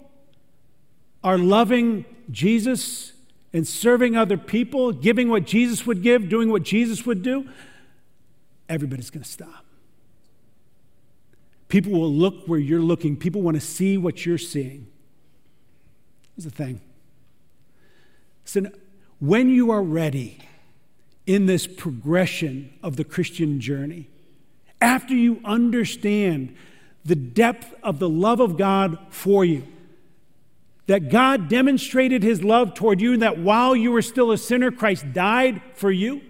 are 1.24 1.36
loving 1.36 2.04
Jesus 2.30 3.13
and 3.54 3.66
serving 3.66 4.16
other 4.16 4.36
people, 4.36 4.90
giving 4.90 5.28
what 5.28 5.44
Jesus 5.44 5.86
would 5.86 6.02
give, 6.02 6.28
doing 6.28 6.50
what 6.50 6.64
Jesus 6.64 7.06
would 7.06 7.22
do, 7.22 7.48
everybody's 8.68 9.10
going 9.10 9.22
to 9.22 9.28
stop. 9.28 9.64
People 11.68 11.92
will 11.92 12.12
look 12.12 12.46
where 12.46 12.58
you're 12.58 12.82
looking, 12.82 13.16
people 13.16 13.40
want 13.40 13.54
to 13.54 13.60
see 13.60 13.96
what 13.96 14.26
you're 14.26 14.38
seeing. 14.38 14.88
Here's 16.34 16.44
the 16.44 16.50
thing. 16.50 16.80
So, 18.44 18.66
when 19.20 19.48
you 19.48 19.70
are 19.70 19.82
ready 19.82 20.38
in 21.24 21.46
this 21.46 21.66
progression 21.66 22.74
of 22.82 22.96
the 22.96 23.04
Christian 23.04 23.60
journey, 23.60 24.08
after 24.80 25.14
you 25.14 25.40
understand 25.44 26.54
the 27.04 27.14
depth 27.14 27.72
of 27.84 28.00
the 28.00 28.08
love 28.08 28.40
of 28.40 28.58
God 28.58 28.98
for 29.10 29.44
you, 29.44 29.66
that 30.86 31.10
God 31.10 31.48
demonstrated 31.48 32.22
his 32.22 32.44
love 32.44 32.74
toward 32.74 33.00
you, 33.00 33.14
and 33.14 33.22
that 33.22 33.38
while 33.38 33.74
you 33.74 33.90
were 33.90 34.02
still 34.02 34.30
a 34.30 34.38
sinner, 34.38 34.70
Christ 34.70 35.12
died 35.12 35.62
for 35.74 35.90
you. 35.90 36.20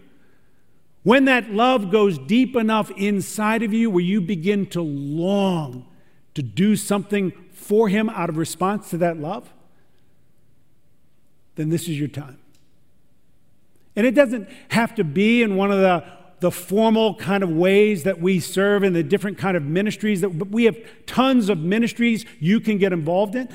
When 1.03 1.27
that 1.27 1.51
love 1.51 1.91
goes 1.91 2.19
deep 2.19 2.57
enough 2.57 2.91
inside 2.93 3.63
of 3.63 3.73
you 3.73 3.91
where 3.91 4.03
you 4.03 4.21
begin 4.21 4.67
to 4.67 4.81
long 4.81 5.87
to 6.35 6.43
do 6.43 6.77
something 6.77 7.33
for 7.53 7.89
him 7.89 8.09
out 8.09 8.29
of 8.31 8.37
response 8.37 8.91
to 8.91 8.99
that 8.99 9.19
love, 9.19 9.53
then 11.57 11.69
this 11.69 11.83
is 11.83 11.99
your 11.99 12.09
time. 12.09 12.39
And 13.97 14.07
it 14.07 14.15
doesn't 14.15 14.49
have 14.71 14.95
to 14.97 15.05
be 15.05 15.43
in 15.43 15.57
one 15.57 15.71
of 15.71 15.79
the, 15.79 16.05
the 16.41 16.51
formal 16.51 17.15
kind 17.15 17.43
of 17.43 17.51
ways 17.51 18.03
that 18.05 18.21
we 18.21 18.41
serve 18.41 18.83
in 18.83 18.93
the 18.93 19.03
different 19.03 19.39
kind 19.39 19.57
of 19.57 19.63
ministries 19.63 20.21
that 20.23 20.31
we 20.31 20.65
have 20.65 20.77
tons 21.07 21.49
of 21.49 21.59
ministries 21.59 22.25
you 22.41 22.61
can 22.61 22.79
get 22.79 22.93
involved 22.93 23.37
in. 23.37 23.49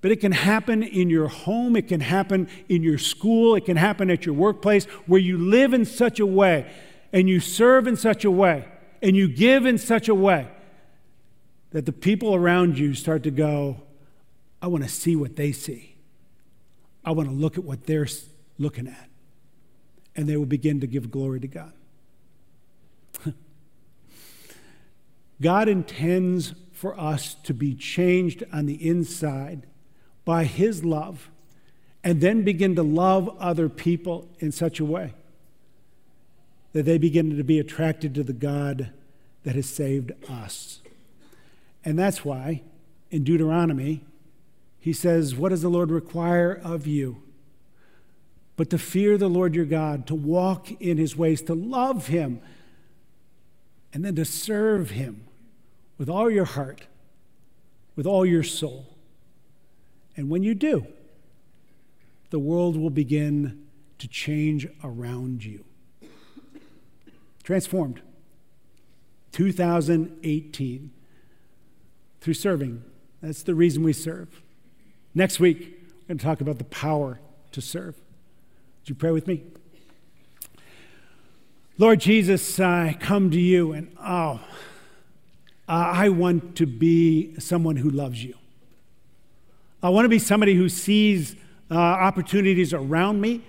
But 0.00 0.10
it 0.12 0.20
can 0.20 0.32
happen 0.32 0.82
in 0.82 1.10
your 1.10 1.28
home, 1.28 1.76
it 1.76 1.88
can 1.88 2.00
happen 2.00 2.48
in 2.68 2.82
your 2.82 2.96
school, 2.96 3.54
it 3.54 3.66
can 3.66 3.76
happen 3.76 4.10
at 4.10 4.24
your 4.24 4.34
workplace 4.34 4.86
where 5.06 5.20
you 5.20 5.36
live 5.36 5.74
in 5.74 5.84
such 5.84 6.20
a 6.20 6.26
way 6.26 6.70
and 7.12 7.28
you 7.28 7.38
serve 7.40 7.86
in 7.86 7.96
such 7.96 8.24
a 8.24 8.30
way 8.30 8.66
and 9.02 9.14
you 9.14 9.28
give 9.28 9.66
in 9.66 9.76
such 9.76 10.08
a 10.08 10.14
way 10.14 10.48
that 11.72 11.86
the 11.86 11.92
people 11.92 12.34
around 12.34 12.78
you 12.78 12.94
start 12.94 13.22
to 13.24 13.30
go, 13.30 13.82
I 14.62 14.68
want 14.68 14.84
to 14.84 14.90
see 14.90 15.16
what 15.16 15.36
they 15.36 15.52
see. 15.52 15.96
I 17.04 17.12
want 17.12 17.28
to 17.28 17.34
look 17.34 17.56
at 17.58 17.64
what 17.64 17.86
they're 17.86 18.08
looking 18.58 18.86
at. 18.86 19.08
And 20.16 20.28
they 20.28 20.36
will 20.36 20.46
begin 20.46 20.80
to 20.80 20.86
give 20.86 21.10
glory 21.10 21.40
to 21.40 21.46
God. 21.46 21.72
God 25.40 25.68
intends 25.68 26.54
for 26.72 26.98
us 26.98 27.34
to 27.44 27.54
be 27.54 27.74
changed 27.74 28.44
on 28.52 28.66
the 28.66 28.86
inside 28.86 29.66
by 30.24 30.44
His 30.44 30.84
love 30.84 31.30
and 32.02 32.20
then 32.20 32.42
begin 32.42 32.74
to 32.76 32.82
love 32.82 33.34
other 33.38 33.68
people 33.68 34.28
in 34.38 34.52
such 34.52 34.80
a 34.80 34.84
way 34.84 35.12
that 36.72 36.84
they 36.84 36.98
begin 36.98 37.36
to 37.36 37.44
be 37.44 37.58
attracted 37.58 38.14
to 38.14 38.22
the 38.22 38.32
God 38.32 38.90
that 39.42 39.54
has 39.54 39.68
saved 39.68 40.12
us. 40.28 40.80
And 41.84 41.98
that's 41.98 42.24
why 42.24 42.62
in 43.10 43.24
Deuteronomy, 43.24 44.02
he 44.78 44.92
says, 44.92 45.34
What 45.34 45.50
does 45.50 45.62
the 45.62 45.68
Lord 45.68 45.90
require 45.90 46.52
of 46.52 46.86
you? 46.86 47.22
But 48.56 48.70
to 48.70 48.78
fear 48.78 49.18
the 49.18 49.28
Lord 49.28 49.54
your 49.54 49.64
God, 49.64 50.06
to 50.08 50.14
walk 50.14 50.70
in 50.80 50.98
his 50.98 51.16
ways, 51.16 51.42
to 51.42 51.54
love 51.54 52.06
him, 52.08 52.40
and 53.92 54.04
then 54.04 54.14
to 54.16 54.24
serve 54.24 54.90
him 54.90 55.24
with 55.98 56.08
all 56.08 56.30
your 56.30 56.44
heart, 56.44 56.86
with 57.96 58.06
all 58.06 58.24
your 58.24 58.42
soul. 58.42 58.89
And 60.20 60.28
when 60.28 60.42
you 60.42 60.54
do, 60.54 60.86
the 62.28 62.38
world 62.38 62.76
will 62.76 62.90
begin 62.90 63.66
to 63.96 64.06
change 64.06 64.68
around 64.84 65.42
you. 65.46 65.64
Transformed. 67.42 68.02
2018 69.32 70.90
through 72.20 72.34
serving. 72.34 72.84
That's 73.22 73.42
the 73.42 73.54
reason 73.54 73.82
we 73.82 73.94
serve. 73.94 74.42
Next 75.14 75.40
week, 75.40 75.80
we're 76.02 76.08
going 76.08 76.18
to 76.18 76.24
talk 76.24 76.42
about 76.42 76.58
the 76.58 76.64
power 76.64 77.18
to 77.52 77.62
serve. 77.62 77.96
Would 77.96 78.90
you 78.90 78.94
pray 78.96 79.12
with 79.12 79.26
me? 79.26 79.42
Lord 81.78 81.98
Jesus, 81.98 82.60
I 82.60 82.94
come 83.00 83.30
to 83.30 83.40
you 83.40 83.72
and 83.72 83.96
oh, 83.98 84.42
I 85.66 86.10
want 86.10 86.56
to 86.56 86.66
be 86.66 87.40
someone 87.40 87.76
who 87.76 87.88
loves 87.88 88.22
you. 88.22 88.34
I 89.82 89.88
want 89.88 90.04
to 90.04 90.10
be 90.10 90.18
somebody 90.18 90.54
who 90.54 90.68
sees 90.68 91.36
uh, 91.70 91.74
opportunities 91.74 92.74
around 92.74 93.20
me 93.20 93.42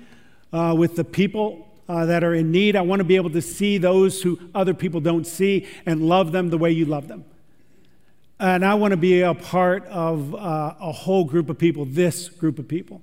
uh, 0.54 0.74
with 0.78 0.96
the 0.96 1.04
people 1.04 1.68
uh, 1.90 2.06
that 2.06 2.24
are 2.24 2.34
in 2.34 2.52
need. 2.52 2.76
I 2.76 2.82
want 2.82 3.02
to 3.02 3.04
be 3.04 3.18
able 3.18 3.32
to 3.32 3.42
see 3.42 3.78
those 3.78 4.22
who 4.22 4.40
other 4.56 4.74
people 4.74 5.02
don't 5.02 5.28
see 5.28 5.68
and 5.86 6.08
love 6.08 6.32
them 6.32 6.50
the 6.50 6.58
way 6.58 6.72
you 6.72 6.86
love 6.86 7.10
them. 7.10 7.26
And 8.40 8.66
I 8.66 8.76
want 8.76 8.92
to 8.92 8.98
be 8.98 9.22
a 9.22 9.34
part 9.34 9.86
of 9.88 10.34
uh, 10.34 10.76
a 10.80 10.92
whole 10.92 11.26
group 11.26 11.50
of 11.50 11.58
people, 11.58 11.86
this 11.86 12.30
group 12.30 12.60
of 12.60 12.68
people, 12.68 13.02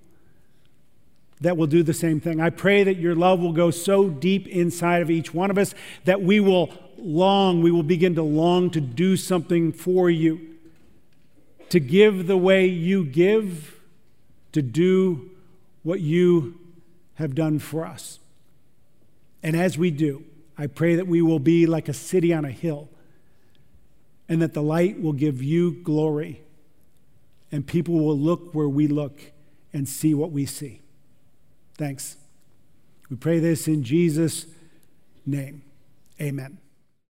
that 1.41 1.57
will 1.57 1.67
do 1.67 1.83
the 1.83 1.95
same 1.95 2.21
thing. 2.21 2.41
I 2.41 2.51
pray 2.51 2.83
that 2.83 2.97
your 2.97 3.15
love 3.15 3.41
will 3.41 3.53
go 3.53 3.71
so 3.71 4.09
deep 4.09 4.49
inside 4.49 5.03
of 5.03 5.11
each 5.11 5.33
one 5.33 5.51
of 5.51 5.59
us 5.59 5.75
that 6.05 6.23
we 6.23 6.41
will 6.41 6.71
long, 6.97 7.63
we 7.63 7.71
will 7.71 7.85
begin 7.85 8.15
to 8.17 8.23
long 8.23 8.71
to 8.71 8.81
do 8.81 9.17
something 9.17 9.71
for 9.71 10.11
you, 10.11 10.58
to 11.71 11.81
give 11.81 12.27
the 12.27 12.37
way 12.37 12.67
you 12.67 13.05
give, 13.05 13.81
to 14.53 14.63
do 14.63 15.31
what 15.83 16.01
you 16.01 16.59
have 17.15 17.35
done 17.35 17.59
for 17.59 17.85
us. 17.85 18.19
And 19.43 19.57
as 19.57 19.79
we 19.79 19.91
do, 19.91 20.25
I 20.57 20.67
pray 20.67 20.97
that 20.97 21.07
we 21.07 21.23
will 21.23 21.39
be 21.39 21.67
like 21.67 21.89
a 21.89 21.93
city 21.93 22.33
on 22.33 22.45
a 22.45 22.51
hill 22.51 22.89
and 24.29 24.43
that 24.43 24.55
the 24.55 24.63
light 24.63 25.01
will 25.01 25.13
give 25.13 25.43
you 25.43 25.73
glory, 25.83 26.43
and 27.51 27.67
people 27.67 27.95
will 27.95 28.19
look 28.19 28.55
where 28.55 28.69
we 28.69 28.87
look 28.87 29.33
and 29.73 29.89
see 29.89 30.13
what 30.13 30.31
we 30.31 30.45
see. 30.45 30.83
Thanks. 31.79 32.17
We 33.09 33.17
pray 33.17 33.39
this 33.39 33.67
in 33.67 33.85
Jesus' 33.85 34.47
name. 35.25 35.63
Amen. 36.21 36.59